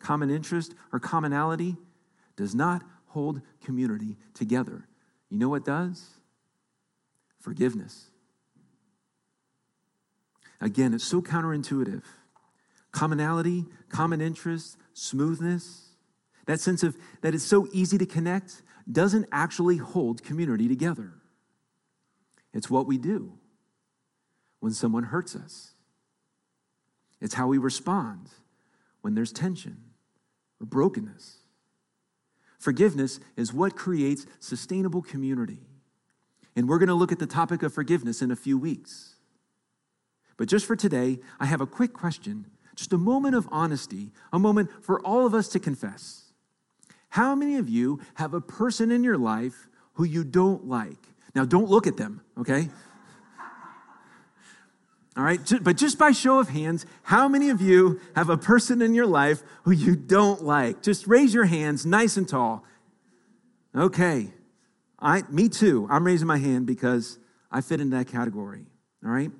common 0.00 0.28
interest 0.28 0.74
or 0.92 0.98
commonality 0.98 1.76
does 2.36 2.54
not 2.54 2.82
hold 3.06 3.40
community 3.64 4.16
together. 4.34 4.88
You 5.28 5.38
know 5.38 5.48
what 5.48 5.64
does? 5.64 6.10
Forgiveness. 7.38 8.10
Again, 10.60 10.94
it's 10.94 11.04
so 11.04 11.22
counterintuitive. 11.22 12.02
Commonality, 12.90 13.66
common 13.88 14.20
interest, 14.20 14.76
smoothness, 14.94 15.90
that 16.46 16.58
sense 16.58 16.82
of 16.82 16.96
that 17.20 17.34
it's 17.34 17.44
so 17.44 17.68
easy 17.72 17.96
to 17.98 18.06
connect 18.06 18.62
doesn't 18.90 19.26
actually 19.30 19.76
hold 19.76 20.24
community 20.24 20.66
together. 20.66 21.12
It's 22.52 22.68
what 22.68 22.88
we 22.88 22.98
do 22.98 23.39
when 24.60 24.72
someone 24.72 25.04
hurts 25.04 25.34
us. 25.34 25.72
It's 27.20 27.34
how 27.34 27.48
we 27.48 27.58
respond 27.58 28.28
when 29.00 29.14
there's 29.14 29.32
tension 29.32 29.78
or 30.60 30.66
brokenness. 30.66 31.38
Forgiveness 32.58 33.20
is 33.36 33.52
what 33.52 33.74
creates 33.74 34.26
sustainable 34.38 35.02
community. 35.02 35.58
And 36.54 36.68
we're 36.68 36.78
going 36.78 36.88
to 36.88 36.94
look 36.94 37.12
at 37.12 37.18
the 37.18 37.26
topic 37.26 37.62
of 37.62 37.72
forgiveness 37.72 38.20
in 38.22 38.30
a 38.30 38.36
few 38.36 38.58
weeks. 38.58 39.14
But 40.36 40.48
just 40.48 40.66
for 40.66 40.76
today, 40.76 41.18
I 41.38 41.46
have 41.46 41.60
a 41.60 41.66
quick 41.66 41.92
question, 41.92 42.46
just 42.74 42.92
a 42.92 42.98
moment 42.98 43.34
of 43.34 43.48
honesty, 43.50 44.10
a 44.32 44.38
moment 44.38 44.70
for 44.82 45.00
all 45.00 45.26
of 45.26 45.34
us 45.34 45.48
to 45.48 45.60
confess. 45.60 46.32
How 47.10 47.34
many 47.34 47.56
of 47.56 47.68
you 47.68 48.00
have 48.14 48.34
a 48.34 48.40
person 48.40 48.90
in 48.90 49.04
your 49.04 49.18
life 49.18 49.68
who 49.94 50.04
you 50.04 50.24
don't 50.24 50.66
like? 50.66 50.98
Now, 51.34 51.44
don't 51.44 51.68
look 51.68 51.86
at 51.86 51.96
them, 51.96 52.22
okay? 52.38 52.68
All 55.16 55.24
right, 55.24 55.40
but 55.62 55.76
just 55.76 55.98
by 55.98 56.12
show 56.12 56.38
of 56.38 56.50
hands, 56.50 56.86
how 57.02 57.26
many 57.28 57.50
of 57.50 57.60
you 57.60 58.00
have 58.14 58.30
a 58.30 58.36
person 58.36 58.80
in 58.80 58.94
your 58.94 59.06
life 59.06 59.42
who 59.64 59.72
you 59.72 59.96
don't 59.96 60.44
like? 60.44 60.82
Just 60.82 61.08
raise 61.08 61.34
your 61.34 61.46
hands 61.46 61.84
nice 61.84 62.16
and 62.16 62.28
tall. 62.28 62.64
Okay. 63.74 64.32
I 65.00 65.22
me 65.30 65.48
too. 65.48 65.88
I'm 65.90 66.04
raising 66.04 66.28
my 66.28 66.38
hand 66.38 66.66
because 66.66 67.18
I 67.50 67.60
fit 67.60 67.80
into 67.80 67.96
that 67.96 68.06
category. 68.06 68.66
All 69.04 69.10
right? 69.10 69.32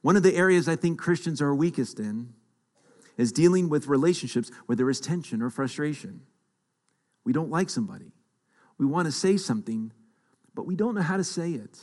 One 0.00 0.16
of 0.16 0.22
the 0.22 0.34
areas 0.34 0.68
I 0.68 0.76
think 0.76 0.98
Christians 0.98 1.40
are 1.40 1.54
weakest 1.54 2.00
in 2.00 2.32
is 3.16 3.30
dealing 3.30 3.68
with 3.68 3.86
relationships 3.86 4.50
where 4.66 4.76
there 4.76 4.88
is 4.90 5.00
tension 5.00 5.42
or 5.42 5.50
frustration. 5.50 6.22
We 7.24 7.32
don't 7.32 7.50
like 7.50 7.68
somebody. 7.68 8.12
We 8.78 8.86
want 8.86 9.06
to 9.06 9.12
say 9.12 9.36
something, 9.36 9.92
but 10.54 10.66
we 10.66 10.76
don't 10.76 10.94
know 10.94 11.02
how 11.02 11.16
to 11.16 11.24
say 11.24 11.50
it. 11.50 11.78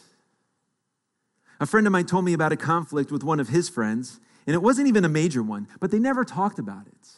A 1.60 1.65
friend 1.65 1.88
of 1.88 1.94
mine 1.94 2.06
told 2.06 2.26
me 2.26 2.34
about 2.34 2.52
a 2.52 2.58
conflict 2.58 3.12
with 3.12 3.24
one 3.24 3.39
of 3.39 3.50
his 3.50 3.70
friends, 3.70 4.20
and 4.46 4.54
it 4.54 4.62
wasn't 4.62 4.88
even 4.88 5.06
a 5.06 5.10
major 5.10 5.41
one, 5.41 5.68
but 5.80 5.91
they 5.91 6.00
never 6.00 6.24
talked 6.26 6.60
about 6.60 6.88
it. 6.88 7.10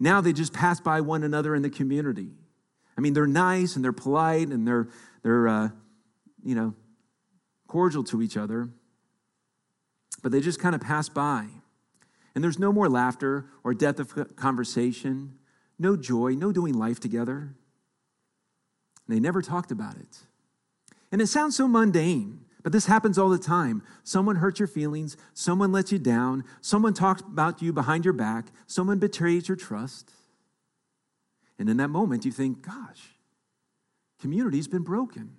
Now 0.00 0.20
they 0.20 0.32
just 0.32 0.52
pass 0.52 0.80
by 0.80 1.00
one 1.00 1.22
another 1.22 1.54
in 1.54 1.62
the 1.62 1.70
community. 1.70 2.30
I 2.96 3.00
mean, 3.00 3.12
they're 3.12 3.26
nice 3.26 3.76
and 3.76 3.84
they're 3.84 3.92
polite 3.92 4.48
and 4.48 4.66
they're, 4.66 4.88
they're 5.22 5.48
uh, 5.48 5.68
you 6.42 6.54
know, 6.54 6.74
cordial 7.66 8.02
to 8.04 8.22
each 8.22 8.36
other, 8.36 8.68
but 10.22 10.32
they 10.32 10.40
just 10.40 10.60
kind 10.60 10.74
of 10.74 10.80
pass 10.80 11.08
by. 11.08 11.46
And 12.34 12.42
there's 12.42 12.58
no 12.58 12.72
more 12.72 12.88
laughter 12.88 13.46
or 13.64 13.74
depth 13.74 13.98
of 14.00 14.36
conversation, 14.36 15.38
no 15.78 15.96
joy, 15.96 16.34
no 16.34 16.52
doing 16.52 16.74
life 16.74 17.00
together. 17.00 17.54
They 19.08 19.20
never 19.20 19.42
talked 19.42 19.70
about 19.70 19.96
it. 19.96 20.18
And 21.10 21.22
it 21.22 21.26
sounds 21.28 21.56
so 21.56 21.66
mundane. 21.66 22.44
But 22.68 22.74
this 22.74 22.84
happens 22.84 23.16
all 23.16 23.30
the 23.30 23.38
time. 23.38 23.82
Someone 24.04 24.36
hurts 24.36 24.60
your 24.60 24.68
feelings, 24.68 25.16
someone 25.32 25.72
lets 25.72 25.90
you 25.90 25.98
down, 25.98 26.44
someone 26.60 26.92
talks 26.92 27.22
about 27.22 27.62
you 27.62 27.72
behind 27.72 28.04
your 28.04 28.12
back, 28.12 28.48
someone 28.66 28.98
betrays 28.98 29.48
your 29.48 29.56
trust. 29.56 30.12
And 31.58 31.70
in 31.70 31.78
that 31.78 31.88
moment, 31.88 32.26
you 32.26 32.30
think, 32.30 32.60
gosh, 32.60 33.14
community's 34.20 34.68
been 34.68 34.82
broken. 34.82 35.34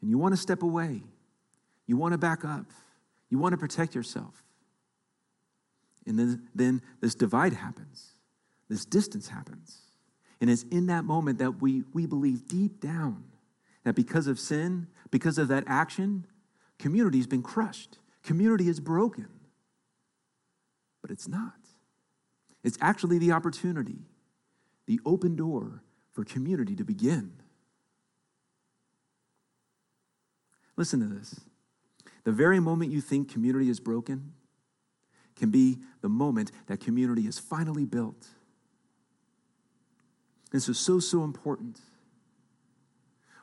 And 0.00 0.08
you 0.08 0.16
want 0.16 0.32
to 0.32 0.40
step 0.40 0.62
away. 0.62 1.02
You 1.88 1.96
want 1.96 2.12
to 2.12 2.18
back 2.18 2.44
up. 2.44 2.66
You 3.28 3.40
want 3.40 3.54
to 3.54 3.58
protect 3.58 3.96
yourself. 3.96 4.44
And 6.06 6.16
then, 6.16 6.48
then 6.54 6.82
this 7.00 7.16
divide 7.16 7.54
happens, 7.54 8.12
this 8.68 8.84
distance 8.84 9.26
happens. 9.26 9.80
And 10.40 10.50
it's 10.50 10.62
in 10.70 10.86
that 10.86 11.04
moment 11.04 11.40
that 11.40 11.60
we, 11.60 11.82
we 11.92 12.06
believe 12.06 12.46
deep 12.46 12.80
down 12.80 13.24
that 13.84 13.94
because 13.94 14.26
of 14.26 14.38
sin, 14.38 14.86
because 15.10 15.38
of 15.38 15.48
that 15.48 15.64
action, 15.66 16.26
community's 16.78 17.26
been 17.26 17.42
crushed. 17.42 17.98
Community 18.22 18.68
is 18.68 18.80
broken. 18.80 19.28
But 21.02 21.10
it's 21.10 21.26
not. 21.26 21.54
It's 22.62 22.78
actually 22.80 23.18
the 23.18 23.32
opportunity, 23.32 24.00
the 24.86 25.00
open 25.06 25.34
door 25.34 25.82
for 26.12 26.24
community 26.24 26.76
to 26.76 26.84
begin. 26.84 27.32
Listen 30.76 31.00
to 31.00 31.06
this. 31.06 31.40
The 32.24 32.32
very 32.32 32.60
moment 32.60 32.92
you 32.92 33.00
think 33.00 33.30
community 33.30 33.70
is 33.70 33.80
broken 33.80 34.32
can 35.36 35.50
be 35.50 35.78
the 36.02 36.08
moment 36.08 36.52
that 36.66 36.80
community 36.80 37.26
is 37.26 37.38
finally 37.38 37.86
built. 37.86 38.28
This 40.50 40.68
is 40.68 40.78
so, 40.78 41.00
so 41.00 41.24
important. 41.24 41.80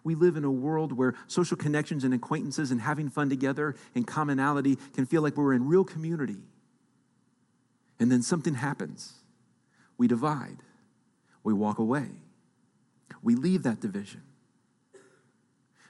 We 0.03 0.15
live 0.15 0.37
in 0.37 0.43
a 0.43 0.51
world 0.51 0.93
where 0.93 1.15
social 1.27 1.57
connections 1.57 2.03
and 2.03 2.13
acquaintances 2.13 2.71
and 2.71 2.81
having 2.81 3.09
fun 3.09 3.29
together 3.29 3.75
and 3.95 4.05
commonality 4.07 4.77
can 4.93 5.05
feel 5.05 5.21
like 5.21 5.35
we're 5.35 5.53
in 5.53 5.67
real 5.67 5.83
community. 5.83 6.37
And 7.99 8.11
then 8.11 8.21
something 8.21 8.55
happens. 8.55 9.13
We 9.97 10.07
divide. 10.07 10.57
We 11.43 11.53
walk 11.53 11.79
away. 11.79 12.07
We 13.23 13.35
leave 13.35 13.63
that 13.63 13.79
division. 13.79 14.21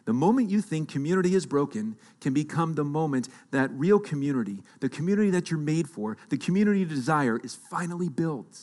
The 0.05 0.13
moment 0.13 0.49
you 0.49 0.61
think 0.61 0.87
community 0.87 1.35
is 1.35 1.45
broken 1.45 1.97
can 2.21 2.33
become 2.33 2.75
the 2.75 2.85
moment 2.85 3.27
that 3.51 3.69
real 3.71 3.99
community, 3.99 4.63
the 4.79 4.87
community 4.87 5.29
that 5.31 5.51
you're 5.51 5.59
made 5.59 5.89
for, 5.89 6.15
the 6.29 6.37
community 6.37 6.79
you 6.79 6.85
desire, 6.85 7.41
is 7.43 7.55
finally 7.55 8.07
built. 8.07 8.57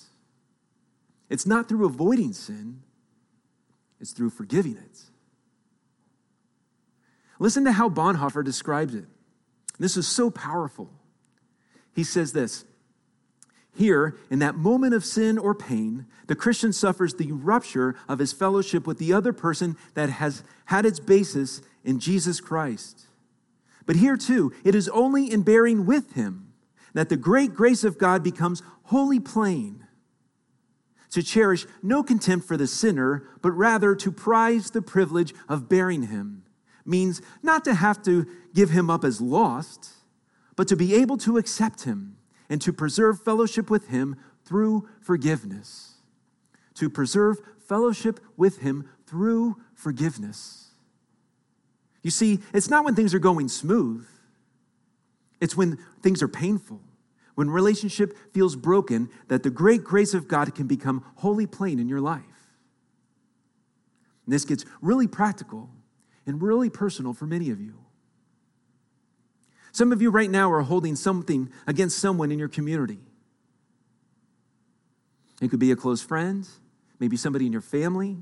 It's 1.29 1.45
not 1.45 1.69
through 1.69 1.85
avoiding 1.85 2.33
sin, 2.33 2.81
it's 4.01 4.13
through 4.13 4.31
forgiving 4.31 4.77
it. 4.77 5.03
Listen 7.45 7.67
to 7.67 7.73
how 7.73 7.91
Bonhoeffer 7.91 8.43
describes 8.43 8.95
it. 8.95 9.05
This 9.79 9.99
is 9.99 10.09
so 10.09 10.31
powerful. 10.31 10.89
He 11.95 12.03
says 12.03 12.33
this 12.33 12.65
here, 13.75 14.17
in 14.31 14.39
that 14.39 14.55
moment 14.55 14.95
of 14.95 15.05
sin 15.05 15.37
or 15.37 15.55
pain, 15.55 16.07
the 16.27 16.35
Christian 16.35 16.73
suffers 16.73 17.13
the 17.13 17.33
rupture 17.33 17.97
of 18.09 18.19
his 18.19 18.33
fellowship 18.33 18.87
with 18.87 18.97
the 18.97 19.13
other 19.13 19.35
person 19.35 19.77
that 19.93 20.09
has 20.09 20.43
had 20.65 20.87
its 20.87 20.99
basis 20.99 21.61
in 21.85 22.01
Jesus 22.01 22.41
Christ. 22.41 23.09
But 23.85 23.97
here 23.97 24.17
too, 24.17 24.55
it 24.65 24.75
is 24.75 24.89
only 24.89 25.31
in 25.31 25.43
bearing 25.43 25.85
with 25.85 26.15
him 26.15 26.55
that 26.95 27.11
the 27.11 27.17
great 27.19 27.53
grace 27.53 27.85
of 27.85 27.99
God 27.99 28.25
becomes 28.25 28.63
wholly 28.85 29.21
plain. 29.21 29.85
To 31.11 31.23
cherish 31.23 31.67
no 31.83 32.03
contempt 32.03 32.49
for 32.49 32.57
the 32.57 32.67
sinner, 32.67 33.29
but 33.43 33.51
rather 33.51 33.95
to 33.97 34.11
prize 34.11 34.71
the 34.71 34.81
privilege 34.81 35.35
of 35.47 35.69
bearing 35.69 36.05
him 36.05 36.44
means 36.85 37.23
not 37.43 37.65
to 37.65 37.75
have 37.75 38.03
to 38.03 38.27
give 38.55 38.71
him 38.71 38.91
up 38.91 39.05
as 39.05 39.21
lost, 39.21 39.91
but 40.57 40.69
to 40.69 40.77
be 40.77 40.95
able 40.95 41.17
to 41.19 41.39
accept 41.39 41.83
him 41.83 42.17
and 42.49 42.61
to 42.63 42.73
preserve 42.73 43.23
fellowship 43.23 43.71
with 43.71 43.89
him 43.89 44.17
through 44.45 44.89
forgiveness. 45.01 45.95
To 46.75 46.91
preserve 46.91 47.39
fellowship 47.67 48.21
with 48.37 48.59
him 48.59 48.89
through 49.07 49.57
forgiveness. 49.75 50.69
You 52.03 52.11
see, 52.11 52.41
it's 52.53 52.69
not 52.69 52.85
when 52.85 52.95
things 52.95 53.15
are 53.15 53.19
going 53.19 53.49
smooth, 53.49 54.07
it's 55.41 55.57
when 55.57 55.79
things 56.03 56.23
are 56.23 56.29
painful, 56.29 56.81
when 57.35 57.51
relationship 57.51 58.17
feels 58.33 58.57
broken, 58.57 59.09
that 59.29 59.43
the 59.43 59.51
great 59.51 59.83
grace 59.83 60.15
of 60.15 60.29
God 60.29 60.55
can 60.55 60.67
become 60.67 61.05
wholly 61.17 61.47
plain 61.47 61.79
in 61.79 61.89
your 61.89 62.01
life. 62.01 62.23
And 64.27 64.33
this 64.33 64.45
gets 64.45 64.65
really 64.81 65.07
practical 65.07 65.71
and 66.27 66.43
really 66.43 66.71
personal 66.71 67.13
for 67.13 67.27
many 67.27 67.51
of 67.51 67.61
you. 67.61 67.75
Some 69.73 69.93
of 69.93 70.01
you 70.01 70.11
right 70.11 70.31
now 70.31 70.53
are 70.53 70.63
holding 70.63 70.95
something 70.95 71.51
against 71.67 71.99
someone 71.99 72.31
in 72.31 72.39
your 72.39 72.49
community. 72.49 72.99
It 75.43 75.51
could 75.51 75.59
be 75.59 75.73
a 75.73 75.77
close 75.77 76.01
friend, 76.01 76.47
maybe 77.01 77.17
somebody 77.17 77.47
in 77.47 77.53
your 77.53 77.61
family, 77.61 78.17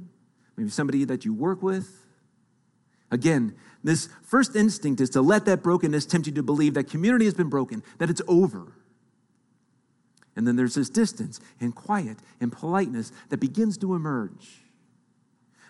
maybe 0.56 0.70
somebody 0.70 1.04
that 1.04 1.24
you 1.24 1.34
work 1.34 1.62
with. 1.62 2.06
Again, 3.10 3.54
this 3.84 4.08
first 4.22 4.56
instinct 4.56 5.00
is 5.00 5.10
to 5.10 5.20
let 5.20 5.44
that 5.44 5.62
brokenness 5.62 6.06
tempt 6.06 6.26
you 6.26 6.32
to 6.32 6.42
believe 6.42 6.74
that 6.74 6.84
community 6.84 7.26
has 7.26 7.34
been 7.34 7.50
broken, 7.50 7.82
that 7.98 8.08
it's 8.08 8.22
over. 8.26 8.72
And 10.34 10.46
then 10.46 10.56
there's 10.56 10.74
this 10.74 10.88
distance 10.88 11.38
and 11.60 11.74
quiet 11.74 12.16
and 12.40 12.50
politeness 12.50 13.12
that 13.28 13.38
begins 13.38 13.76
to 13.78 13.94
emerge. 13.94 14.62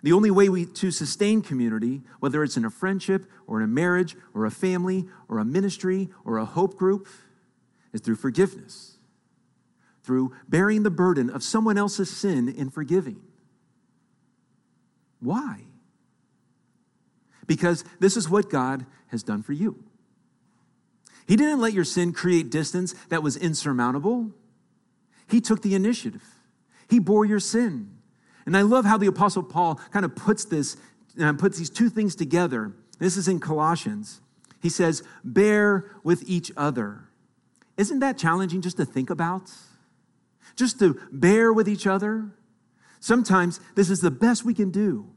The 0.02 0.12
only 0.12 0.30
way 0.30 0.48
we, 0.48 0.66
to 0.66 0.90
sustain 0.90 1.42
community, 1.42 2.02
whether 2.18 2.42
it's 2.42 2.56
in 2.56 2.64
a 2.64 2.70
friendship 2.70 3.26
or 3.46 3.58
in 3.58 3.64
a 3.64 3.68
marriage 3.68 4.16
or 4.34 4.44
a 4.44 4.50
family 4.50 5.06
or 5.28 5.38
a 5.38 5.44
ministry 5.44 6.08
or 6.24 6.38
a 6.38 6.44
hope 6.44 6.76
group, 6.76 7.06
is 7.92 8.00
through 8.00 8.16
forgiveness, 8.16 8.98
through 10.02 10.32
bearing 10.48 10.82
the 10.82 10.90
burden 10.90 11.30
of 11.30 11.42
someone 11.42 11.78
else's 11.78 12.10
sin 12.10 12.52
and 12.58 12.74
forgiving. 12.74 13.22
Why? 15.20 15.60
Because 17.46 17.84
this 18.00 18.16
is 18.16 18.28
what 18.28 18.50
God 18.50 18.86
has 19.08 19.22
done 19.22 19.42
for 19.42 19.52
you. 19.52 19.84
He 21.28 21.36
didn't 21.36 21.60
let 21.60 21.72
your 21.72 21.84
sin 21.84 22.12
create 22.12 22.50
distance 22.50 22.94
that 23.08 23.22
was 23.22 23.36
insurmountable. 23.36 24.32
He 25.28 25.40
took 25.40 25.62
the 25.62 25.76
initiative. 25.76 26.24
He 26.88 26.98
bore 26.98 27.24
your 27.24 27.38
sin. 27.38 27.91
And 28.46 28.56
I 28.56 28.62
love 28.62 28.84
how 28.84 28.98
the 28.98 29.06
Apostle 29.06 29.42
Paul 29.42 29.76
kind 29.92 30.04
of 30.04 30.14
puts 30.16 30.44
this, 30.44 30.76
uh, 31.20 31.32
puts 31.34 31.58
these 31.58 31.70
two 31.70 31.88
things 31.88 32.14
together. 32.14 32.72
This 32.98 33.16
is 33.16 33.28
in 33.28 33.40
Colossians. 33.40 34.20
He 34.60 34.68
says, 34.68 35.02
bear 35.24 35.90
with 36.04 36.22
each 36.26 36.52
other. 36.56 37.08
Isn't 37.76 38.00
that 38.00 38.18
challenging 38.18 38.60
just 38.60 38.76
to 38.76 38.84
think 38.84 39.10
about? 39.10 39.50
Just 40.56 40.78
to 40.78 41.00
bear 41.10 41.52
with 41.52 41.68
each 41.68 41.86
other? 41.86 42.30
Sometimes 43.00 43.58
this 43.74 43.90
is 43.90 44.00
the 44.00 44.10
best 44.10 44.44
we 44.44 44.54
can 44.54 44.70
do. 44.70 45.08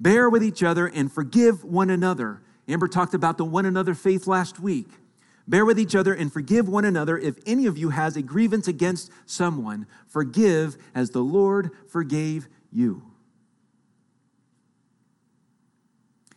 Bear 0.00 0.28
with 0.30 0.42
each 0.42 0.62
other 0.62 0.86
and 0.86 1.12
forgive 1.12 1.64
one 1.64 1.90
another. 1.90 2.42
Amber 2.66 2.88
talked 2.88 3.14
about 3.14 3.36
the 3.36 3.44
one 3.44 3.66
another 3.66 3.94
faith 3.94 4.26
last 4.26 4.58
week. 4.58 4.88
Bear 5.46 5.64
with 5.64 5.78
each 5.78 5.94
other 5.94 6.14
and 6.14 6.32
forgive 6.32 6.68
one 6.68 6.84
another 6.84 7.18
if 7.18 7.36
any 7.44 7.66
of 7.66 7.76
you 7.76 7.90
has 7.90 8.16
a 8.16 8.22
grievance 8.22 8.66
against 8.66 9.10
someone. 9.26 9.86
Forgive 10.06 10.78
as 10.94 11.10
the 11.10 11.20
Lord 11.20 11.70
forgave 11.88 12.48
you. 12.72 13.02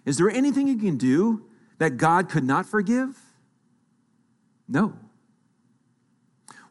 Is 0.05 0.17
there 0.17 0.29
anything 0.29 0.67
you 0.67 0.77
can 0.77 0.97
do 0.97 1.45
that 1.79 1.97
God 1.97 2.29
could 2.29 2.43
not 2.43 2.65
forgive? 2.65 3.17
No. 4.67 4.97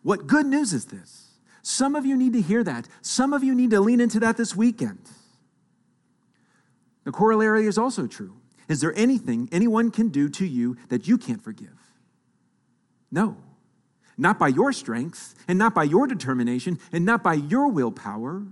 What 0.02 0.26
good 0.26 0.46
news 0.46 0.72
is 0.72 0.86
this? 0.86 1.38
Some 1.62 1.96
of 1.96 2.06
you 2.06 2.16
need 2.16 2.32
to 2.34 2.40
hear 2.40 2.62
that. 2.62 2.86
Some 3.02 3.32
of 3.32 3.42
you 3.42 3.54
need 3.54 3.70
to 3.70 3.80
lean 3.80 4.00
into 4.00 4.20
that 4.20 4.36
this 4.36 4.54
weekend. 4.54 5.10
The 7.04 7.12
corollary 7.12 7.66
is 7.66 7.78
also 7.78 8.06
true. 8.06 8.36
Is 8.68 8.80
there 8.80 8.96
anything 8.96 9.48
anyone 9.52 9.90
can 9.90 10.08
do 10.08 10.28
to 10.28 10.46
you 10.46 10.76
that 10.88 11.08
you 11.08 11.18
can't 11.18 11.42
forgive? 11.42 11.85
No. 13.16 13.38
Not 14.18 14.38
by 14.38 14.48
your 14.48 14.74
strength, 14.74 15.34
and 15.48 15.58
not 15.58 15.74
by 15.74 15.84
your 15.84 16.06
determination, 16.06 16.78
and 16.92 17.06
not 17.06 17.22
by 17.22 17.32
your 17.32 17.68
willpower, 17.68 18.42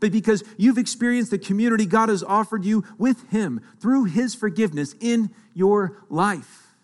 but 0.00 0.10
because 0.10 0.42
you've 0.56 0.76
experienced 0.76 1.30
the 1.30 1.38
community 1.38 1.86
God 1.86 2.08
has 2.08 2.24
offered 2.24 2.64
you 2.64 2.84
with 2.98 3.30
Him 3.30 3.60
through 3.78 4.04
His 4.06 4.34
forgiveness 4.34 4.96
in 5.00 5.30
your 5.54 6.02
life. 6.10 6.74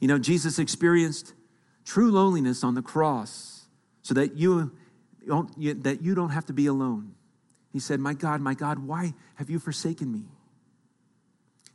You 0.00 0.08
know, 0.08 0.18
Jesus 0.18 0.58
experienced 0.58 1.34
true 1.84 2.10
loneliness 2.10 2.64
on 2.64 2.74
the 2.74 2.82
cross 2.82 3.66
so 4.02 4.14
that 4.14 4.36
you, 4.36 4.72
that 5.26 5.98
you 6.02 6.14
don't 6.16 6.30
have 6.30 6.46
to 6.46 6.52
be 6.52 6.66
alone. 6.66 7.14
He 7.72 7.78
said, 7.78 8.00
My 8.00 8.14
God, 8.14 8.40
my 8.40 8.54
God, 8.54 8.80
why 8.80 9.14
have 9.36 9.48
you 9.50 9.60
forsaken 9.60 10.10
me? 10.10 10.24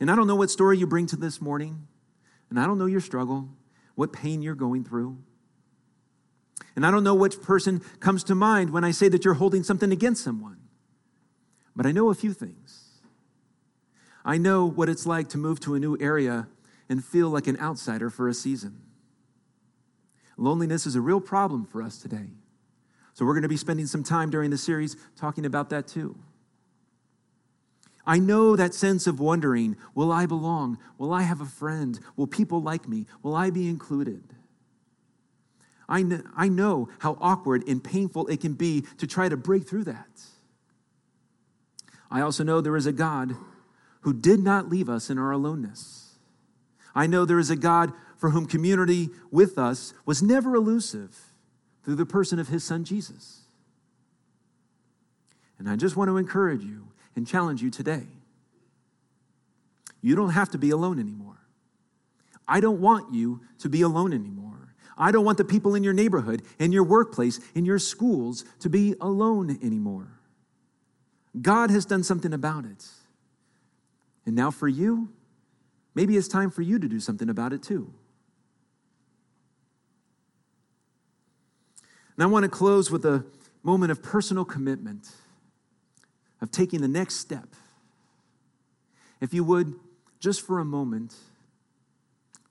And 0.03 0.11
I 0.11 0.17
don't 0.17 0.27
know 0.27 0.35
what 0.35 0.51
story 0.51 0.77
you 0.77 0.85
bring 0.85 1.05
to 1.07 1.15
this 1.15 1.39
morning, 1.39 1.87
and 2.49 2.59
I 2.59 2.65
don't 2.65 2.77
know 2.77 2.87
your 2.87 2.99
struggle, 2.99 3.47
what 3.95 4.11
pain 4.11 4.41
you're 4.41 4.53
going 4.53 4.83
through. 4.83 5.17
And 6.75 6.85
I 6.85 6.91
don't 6.91 7.05
know 7.05 7.15
which 7.15 7.41
person 7.41 7.79
comes 8.01 8.21
to 8.25 8.35
mind 8.35 8.71
when 8.71 8.83
I 8.83 8.91
say 8.91 9.07
that 9.07 9.23
you're 9.23 9.35
holding 9.35 9.63
something 9.63 9.93
against 9.93 10.21
someone. 10.21 10.57
But 11.73 11.85
I 11.85 11.93
know 11.93 12.09
a 12.09 12.15
few 12.15 12.33
things. 12.33 12.99
I 14.25 14.37
know 14.37 14.65
what 14.65 14.89
it's 14.89 15.05
like 15.05 15.29
to 15.29 15.37
move 15.37 15.61
to 15.61 15.73
a 15.73 15.79
new 15.79 15.97
area 16.01 16.49
and 16.89 17.01
feel 17.01 17.29
like 17.29 17.47
an 17.47 17.57
outsider 17.61 18.09
for 18.09 18.27
a 18.27 18.33
season. 18.33 18.81
Loneliness 20.35 20.85
is 20.85 20.97
a 20.97 21.01
real 21.01 21.21
problem 21.21 21.65
for 21.65 21.81
us 21.81 21.97
today. 21.97 22.31
So, 23.13 23.23
we're 23.23 23.35
going 23.35 23.43
to 23.43 23.47
be 23.47 23.55
spending 23.55 23.87
some 23.87 24.03
time 24.03 24.29
during 24.29 24.49
the 24.49 24.57
series 24.57 24.97
talking 25.15 25.45
about 25.45 25.69
that 25.69 25.87
too. 25.87 26.19
I 28.05 28.19
know 28.19 28.55
that 28.55 28.73
sense 28.73 29.07
of 29.07 29.19
wondering 29.19 29.77
will 29.95 30.11
I 30.11 30.25
belong? 30.25 30.77
Will 30.97 31.13
I 31.13 31.21
have 31.21 31.41
a 31.41 31.45
friend? 31.45 31.99
Will 32.15 32.27
people 32.27 32.61
like 32.61 32.87
me? 32.87 33.05
Will 33.21 33.35
I 33.35 33.49
be 33.49 33.69
included? 33.69 34.23
I 35.87 36.01
know, 36.03 36.21
I 36.35 36.47
know 36.47 36.89
how 36.99 37.17
awkward 37.21 37.67
and 37.67 37.83
painful 37.83 38.27
it 38.27 38.41
can 38.41 38.53
be 38.53 38.85
to 38.97 39.07
try 39.07 39.29
to 39.29 39.37
break 39.37 39.67
through 39.67 39.85
that. 39.85 40.21
I 42.09 42.21
also 42.21 42.43
know 42.43 42.61
there 42.61 42.77
is 42.77 42.85
a 42.85 42.93
God 42.93 43.35
who 44.01 44.13
did 44.13 44.39
not 44.39 44.69
leave 44.69 44.89
us 44.89 45.09
in 45.09 45.17
our 45.17 45.31
aloneness. 45.31 46.15
I 46.93 47.07
know 47.07 47.25
there 47.25 47.39
is 47.39 47.49
a 47.49 47.55
God 47.55 47.93
for 48.17 48.29
whom 48.29 48.45
community 48.45 49.09
with 49.31 49.57
us 49.57 49.93
was 50.05 50.21
never 50.21 50.55
elusive 50.55 51.33
through 51.83 51.95
the 51.95 52.05
person 52.05 52.39
of 52.39 52.49
his 52.49 52.63
son 52.63 52.83
Jesus. 52.83 53.41
And 55.57 55.69
I 55.69 55.75
just 55.75 55.95
want 55.95 56.09
to 56.09 56.17
encourage 56.17 56.63
you 56.63 56.87
and 57.15 57.27
challenge 57.27 57.61
you 57.61 57.69
today. 57.69 58.03
You 60.01 60.15
don't 60.15 60.31
have 60.31 60.49
to 60.51 60.57
be 60.57 60.69
alone 60.71 60.99
anymore. 60.99 61.39
I 62.47 62.59
don't 62.59 62.81
want 62.81 63.13
you 63.13 63.41
to 63.59 63.69
be 63.69 63.81
alone 63.81 64.13
anymore. 64.13 64.75
I 64.97 65.11
don't 65.11 65.25
want 65.25 65.37
the 65.37 65.45
people 65.45 65.75
in 65.75 65.83
your 65.83 65.93
neighborhood, 65.93 66.43
in 66.59 66.71
your 66.71 66.83
workplace, 66.83 67.39
in 67.55 67.65
your 67.65 67.79
schools 67.79 68.45
to 68.59 68.69
be 68.69 68.95
alone 69.01 69.57
anymore. 69.63 70.19
God 71.41 71.71
has 71.71 71.85
done 71.85 72.03
something 72.03 72.33
about 72.33 72.65
it. 72.65 72.85
And 74.25 74.35
now 74.35 74.51
for 74.51 74.67
you, 74.67 75.09
maybe 75.95 76.15
it's 76.15 76.27
time 76.27 76.51
for 76.51 76.61
you 76.61 76.77
to 76.79 76.87
do 76.87 76.99
something 76.99 77.29
about 77.29 77.53
it 77.53 77.63
too. 77.63 77.93
And 82.15 82.23
I 82.23 82.27
want 82.27 82.43
to 82.43 82.49
close 82.49 82.91
with 82.91 83.05
a 83.05 83.25
moment 83.63 83.91
of 83.91 84.03
personal 84.03 84.45
commitment, 84.45 85.09
of 86.43 86.51
taking 86.51 86.81
the 86.81 86.89
next 86.89 87.15
step. 87.15 87.47
If 89.21 89.33
you 89.33 89.45
would, 89.45 89.75
just 90.19 90.45
for 90.45 90.59
a 90.59 90.65
moment, 90.65 91.15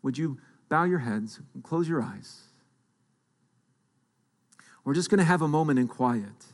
would 0.03 0.17
you 0.17 0.39
bow 0.71 0.85
your 0.85 1.01
heads 1.01 1.41
and 1.53 1.63
close 1.63 1.87
your 1.87 2.03
eyes? 2.03 2.45
We're 4.83 4.95
just 4.95 5.11
going 5.11 5.19
to 5.19 5.25
have 5.25 5.43
a 5.43 5.47
moment 5.47 5.79
in 5.79 5.89
quiet. 5.89 6.47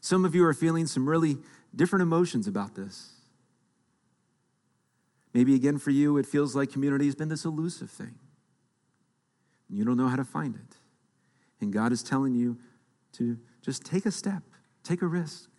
Some 0.00 0.24
of 0.24 0.34
you 0.34 0.42
are 0.46 0.54
feeling 0.54 0.86
some 0.86 1.06
really 1.06 1.36
different 1.76 2.02
emotions 2.02 2.46
about 2.46 2.74
this. 2.74 3.12
Maybe 5.34 5.54
again 5.54 5.76
for 5.76 5.90
you, 5.90 6.16
it 6.16 6.24
feels 6.24 6.56
like 6.56 6.72
community 6.72 7.04
has 7.04 7.14
been 7.14 7.28
this 7.28 7.44
elusive 7.44 7.90
thing. 7.90 8.14
You 9.68 9.84
don't 9.84 9.98
know 9.98 10.08
how 10.08 10.16
to 10.16 10.24
find 10.24 10.54
it. 10.54 10.76
And 11.60 11.70
God 11.70 11.92
is 11.92 12.02
telling 12.02 12.34
you 12.34 12.56
to 13.12 13.38
just 13.62 13.84
take 13.84 14.06
a 14.06 14.10
step, 14.10 14.42
take 14.82 15.02
a 15.02 15.06
risk. 15.06 15.50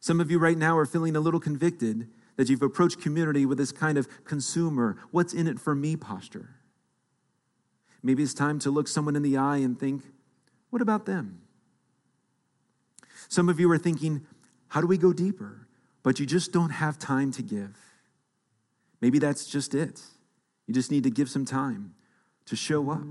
Some 0.00 0.20
of 0.20 0.30
you 0.30 0.38
right 0.38 0.56
now 0.56 0.78
are 0.78 0.86
feeling 0.86 1.16
a 1.16 1.20
little 1.20 1.40
convicted 1.40 2.08
that 2.36 2.48
you've 2.48 2.62
approached 2.62 3.00
community 3.00 3.44
with 3.44 3.58
this 3.58 3.72
kind 3.72 3.98
of 3.98 4.24
consumer, 4.24 4.96
what's 5.10 5.32
in 5.32 5.46
it 5.46 5.58
for 5.58 5.74
me 5.74 5.96
posture. 5.96 6.56
Maybe 8.02 8.22
it's 8.22 8.34
time 8.34 8.58
to 8.60 8.70
look 8.70 8.86
someone 8.86 9.16
in 9.16 9.22
the 9.22 9.36
eye 9.36 9.56
and 9.56 9.78
think, 9.78 10.04
what 10.70 10.80
about 10.80 11.06
them? 11.06 11.40
Some 13.28 13.48
of 13.48 13.58
you 13.58 13.68
are 13.72 13.78
thinking, 13.78 14.24
how 14.68 14.80
do 14.80 14.86
we 14.86 14.96
go 14.96 15.12
deeper? 15.12 15.66
But 16.04 16.20
you 16.20 16.26
just 16.26 16.52
don't 16.52 16.70
have 16.70 17.00
time 17.00 17.32
to 17.32 17.42
give. 17.42 17.76
Maybe 19.00 19.18
that's 19.18 19.46
just 19.46 19.74
it. 19.74 20.02
You 20.68 20.74
just 20.74 20.92
need 20.92 21.02
to 21.02 21.10
give 21.10 21.28
some 21.28 21.44
time 21.44 21.95
to 22.46 22.56
show 22.56 22.90
up, 22.90 23.06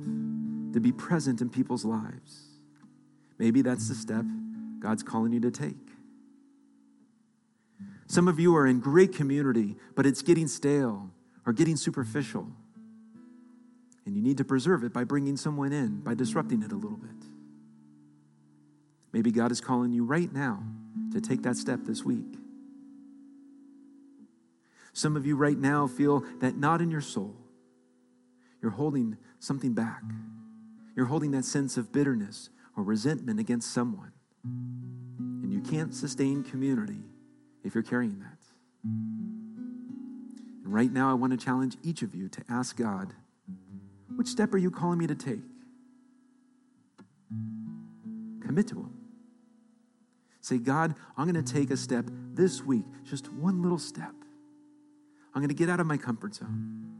to 0.74 0.80
be 0.80 0.92
present 0.92 1.42
in 1.42 1.50
people's 1.50 1.86
lives. 1.86 2.44
Maybe 3.38 3.62
that's 3.62 3.90
the 3.90 3.96
step 3.96 4.26
God's 4.80 5.04
calling 5.04 5.34
you 5.34 5.42
to 5.42 5.52
take. 5.52 5.76
Some 8.08 8.28
of 8.28 8.40
you 8.40 8.56
are 8.56 8.68
in 8.68 8.80
great 8.80 9.14
community, 9.14 9.76
but 9.96 10.06
it's 10.06 10.22
getting 10.22 10.48
stale 10.48 11.10
or 11.46 11.54
getting 11.54 11.76
superficial. 11.76 12.48
And 14.06 14.16
you 14.16 14.22
need 14.22 14.38
to 14.38 14.46
preserve 14.46 14.84
it 14.84 14.94
by 14.94 15.04
bringing 15.04 15.36
someone 15.38 15.74
in, 15.74 16.02
by 16.02 16.14
disrupting 16.14 16.62
it 16.62 16.72
a 16.72 16.76
little 16.76 16.98
bit. 16.98 17.10
Maybe 19.12 19.32
God 19.32 19.52
is 19.52 19.62
calling 19.62 19.92
you 19.92 20.04
right 20.04 20.32
now 20.32 20.62
to 21.14 21.22
take 21.22 21.42
that 21.44 21.58
step 21.58 21.80
this 21.84 22.04
week. 22.04 22.38
Some 24.94 25.18
of 25.18 25.26
you 25.26 25.36
right 25.36 25.58
now 25.58 25.88
feel 25.88 26.24
that 26.40 26.56
knot 26.58 26.82
in 26.82 26.92
your 26.92 27.02
soul, 27.02 27.36
you're 28.66 28.72
holding 28.72 29.16
something 29.38 29.74
back. 29.76 30.02
You're 30.96 31.06
holding 31.06 31.30
that 31.32 31.46
sense 31.46 31.78
of 31.78 31.92
bitterness 31.92 32.50
or 32.76 32.82
resentment 32.82 33.40
against 33.40 33.72
someone. 33.72 34.12
And 34.44 35.54
you 35.54 35.62
can't 35.62 35.94
sustain 35.94 36.44
community 36.44 37.04
if 37.64 37.76
you're 37.76 37.84
carrying 37.84 38.20
that. 38.22 38.40
And 38.84 40.74
right 40.74 40.92
now, 40.92 41.12
I 41.12 41.14
want 41.14 41.32
to 41.32 41.38
challenge 41.38 41.78
each 41.84 42.02
of 42.02 42.16
you 42.16 42.28
to 42.28 42.42
ask 42.50 42.76
God, 42.76 43.14
which 44.16 44.30
step 44.30 44.52
are 44.52 44.58
you 44.58 44.72
calling 44.72 44.98
me 44.98 45.06
to 45.06 45.16
take? 45.16 45.44
Commit 48.42 48.68
to 48.70 48.78
Him. 48.78 48.98
Say, 50.42 50.58
God, 50.58 50.96
I'm 51.16 51.32
going 51.32 51.44
to 51.44 51.54
take 51.54 51.70
a 51.70 51.78
step 51.78 52.06
this 52.34 52.64
week, 52.64 52.86
just 53.04 53.32
one 53.32 53.62
little 53.62 53.78
step. 53.78 54.16
I'm 55.36 55.42
going 55.42 55.50
to 55.50 55.54
get 55.54 55.70
out 55.70 55.80
of 55.80 55.86
my 55.86 55.98
comfort 55.98 56.34
zone. 56.34 56.95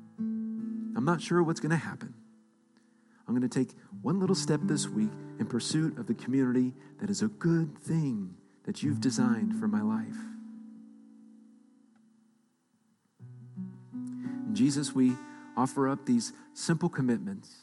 I'm 0.96 1.06
not 1.06 1.22
sure 1.22 1.44
what's 1.44 1.60
going 1.60 1.72
to 1.72 1.78
happen. 1.78 2.14
I'm 3.28 3.36
going 3.36 3.48
to 3.48 3.60
take 3.60 3.76
one 4.02 4.20
little 4.20 4.36
step 4.36 4.62
this 4.64 4.88
week 4.88 5.10
in 5.40 5.48
pursuit 5.48 5.98
of 5.98 6.08
the 6.08 6.14
community 6.14 6.74
that 7.00 7.10
is 7.10 7.22
a 7.22 7.28
good 7.28 7.78
thing 7.78 8.36
that 8.66 8.84
you've 8.84 9.02
designed 9.02 9.60
for 9.60 9.68
my 9.68 9.82
life. 9.82 10.16
Jesus, 14.54 14.94
we 14.94 15.14
offer 15.58 15.90
up 15.90 16.06
these 16.06 16.34
simple 16.54 16.88
commitments, 16.88 17.56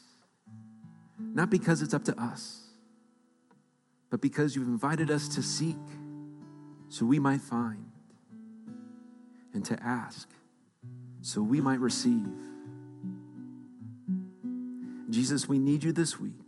not 1.17 1.49
because 1.49 1.81
it's 1.81 1.93
up 1.93 2.03
to 2.05 2.21
us, 2.21 2.67
but 4.11 4.21
because 4.21 4.55
you've 4.55 4.67
invited 4.67 5.09
us 5.09 5.27
to 5.29 5.41
seek 5.41 5.77
so 6.89 7.05
we 7.05 7.17
might 7.17 7.41
find, 7.41 7.85
and 9.53 9.65
to 9.65 9.81
ask 9.81 10.29
so 11.21 11.41
we 11.41 11.59
might 11.61 11.79
receive 11.79 12.27
Jesus, 15.13 15.47
we 15.47 15.59
need 15.59 15.83
you 15.83 15.91
this 15.91 16.19
week 16.19 16.47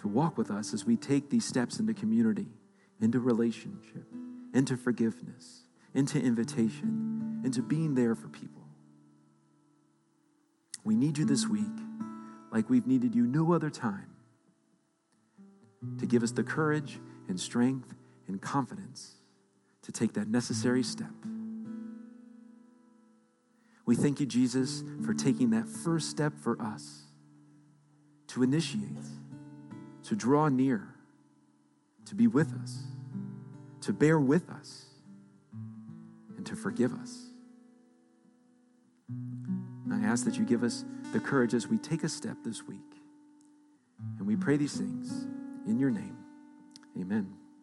to 0.00 0.08
walk 0.08 0.36
with 0.36 0.50
us 0.50 0.74
as 0.74 0.84
we 0.84 0.96
take 0.96 1.30
these 1.30 1.44
steps 1.44 1.80
into 1.80 1.94
community, 1.94 2.48
into 3.00 3.18
relationship, 3.18 4.04
into 4.52 4.76
forgiveness, 4.76 5.62
into 5.94 6.20
invitation, 6.20 7.40
into 7.44 7.62
being 7.62 7.94
there 7.94 8.14
for 8.14 8.28
people. 8.28 8.62
We 10.84 10.94
need 10.94 11.16
you 11.16 11.24
this 11.24 11.46
week 11.48 11.64
like 12.52 12.68
we've 12.68 12.86
needed 12.86 13.14
you 13.14 13.26
no 13.26 13.52
other 13.52 13.70
time 13.70 14.10
to 15.98 16.06
give 16.06 16.22
us 16.22 16.32
the 16.32 16.44
courage 16.44 16.98
and 17.26 17.40
strength 17.40 17.94
and 18.26 18.40
confidence 18.40 19.14
to 19.82 19.92
take 19.92 20.12
that 20.12 20.28
necessary 20.28 20.82
step. 20.82 21.12
We 23.88 23.96
thank 23.96 24.20
you, 24.20 24.26
Jesus, 24.26 24.84
for 25.02 25.14
taking 25.14 25.48
that 25.52 25.66
first 25.66 26.10
step 26.10 26.34
for 26.42 26.60
us 26.60 27.04
to 28.26 28.42
initiate, 28.42 28.84
to 30.02 30.14
draw 30.14 30.48
near, 30.48 30.94
to 32.04 32.14
be 32.14 32.26
with 32.26 32.52
us, 32.62 32.82
to 33.80 33.94
bear 33.94 34.20
with 34.20 34.50
us, 34.50 34.84
and 36.36 36.44
to 36.44 36.54
forgive 36.54 36.92
us. 36.92 37.30
And 39.08 39.94
I 39.94 40.06
ask 40.06 40.26
that 40.26 40.36
you 40.36 40.44
give 40.44 40.64
us 40.64 40.84
the 41.14 41.18
courage 41.18 41.54
as 41.54 41.66
we 41.66 41.78
take 41.78 42.04
a 42.04 42.10
step 42.10 42.36
this 42.44 42.62
week. 42.64 43.00
And 44.18 44.26
we 44.26 44.36
pray 44.36 44.58
these 44.58 44.76
things 44.76 45.26
in 45.66 45.78
your 45.78 45.90
name. 45.90 46.18
Amen. 47.00 47.37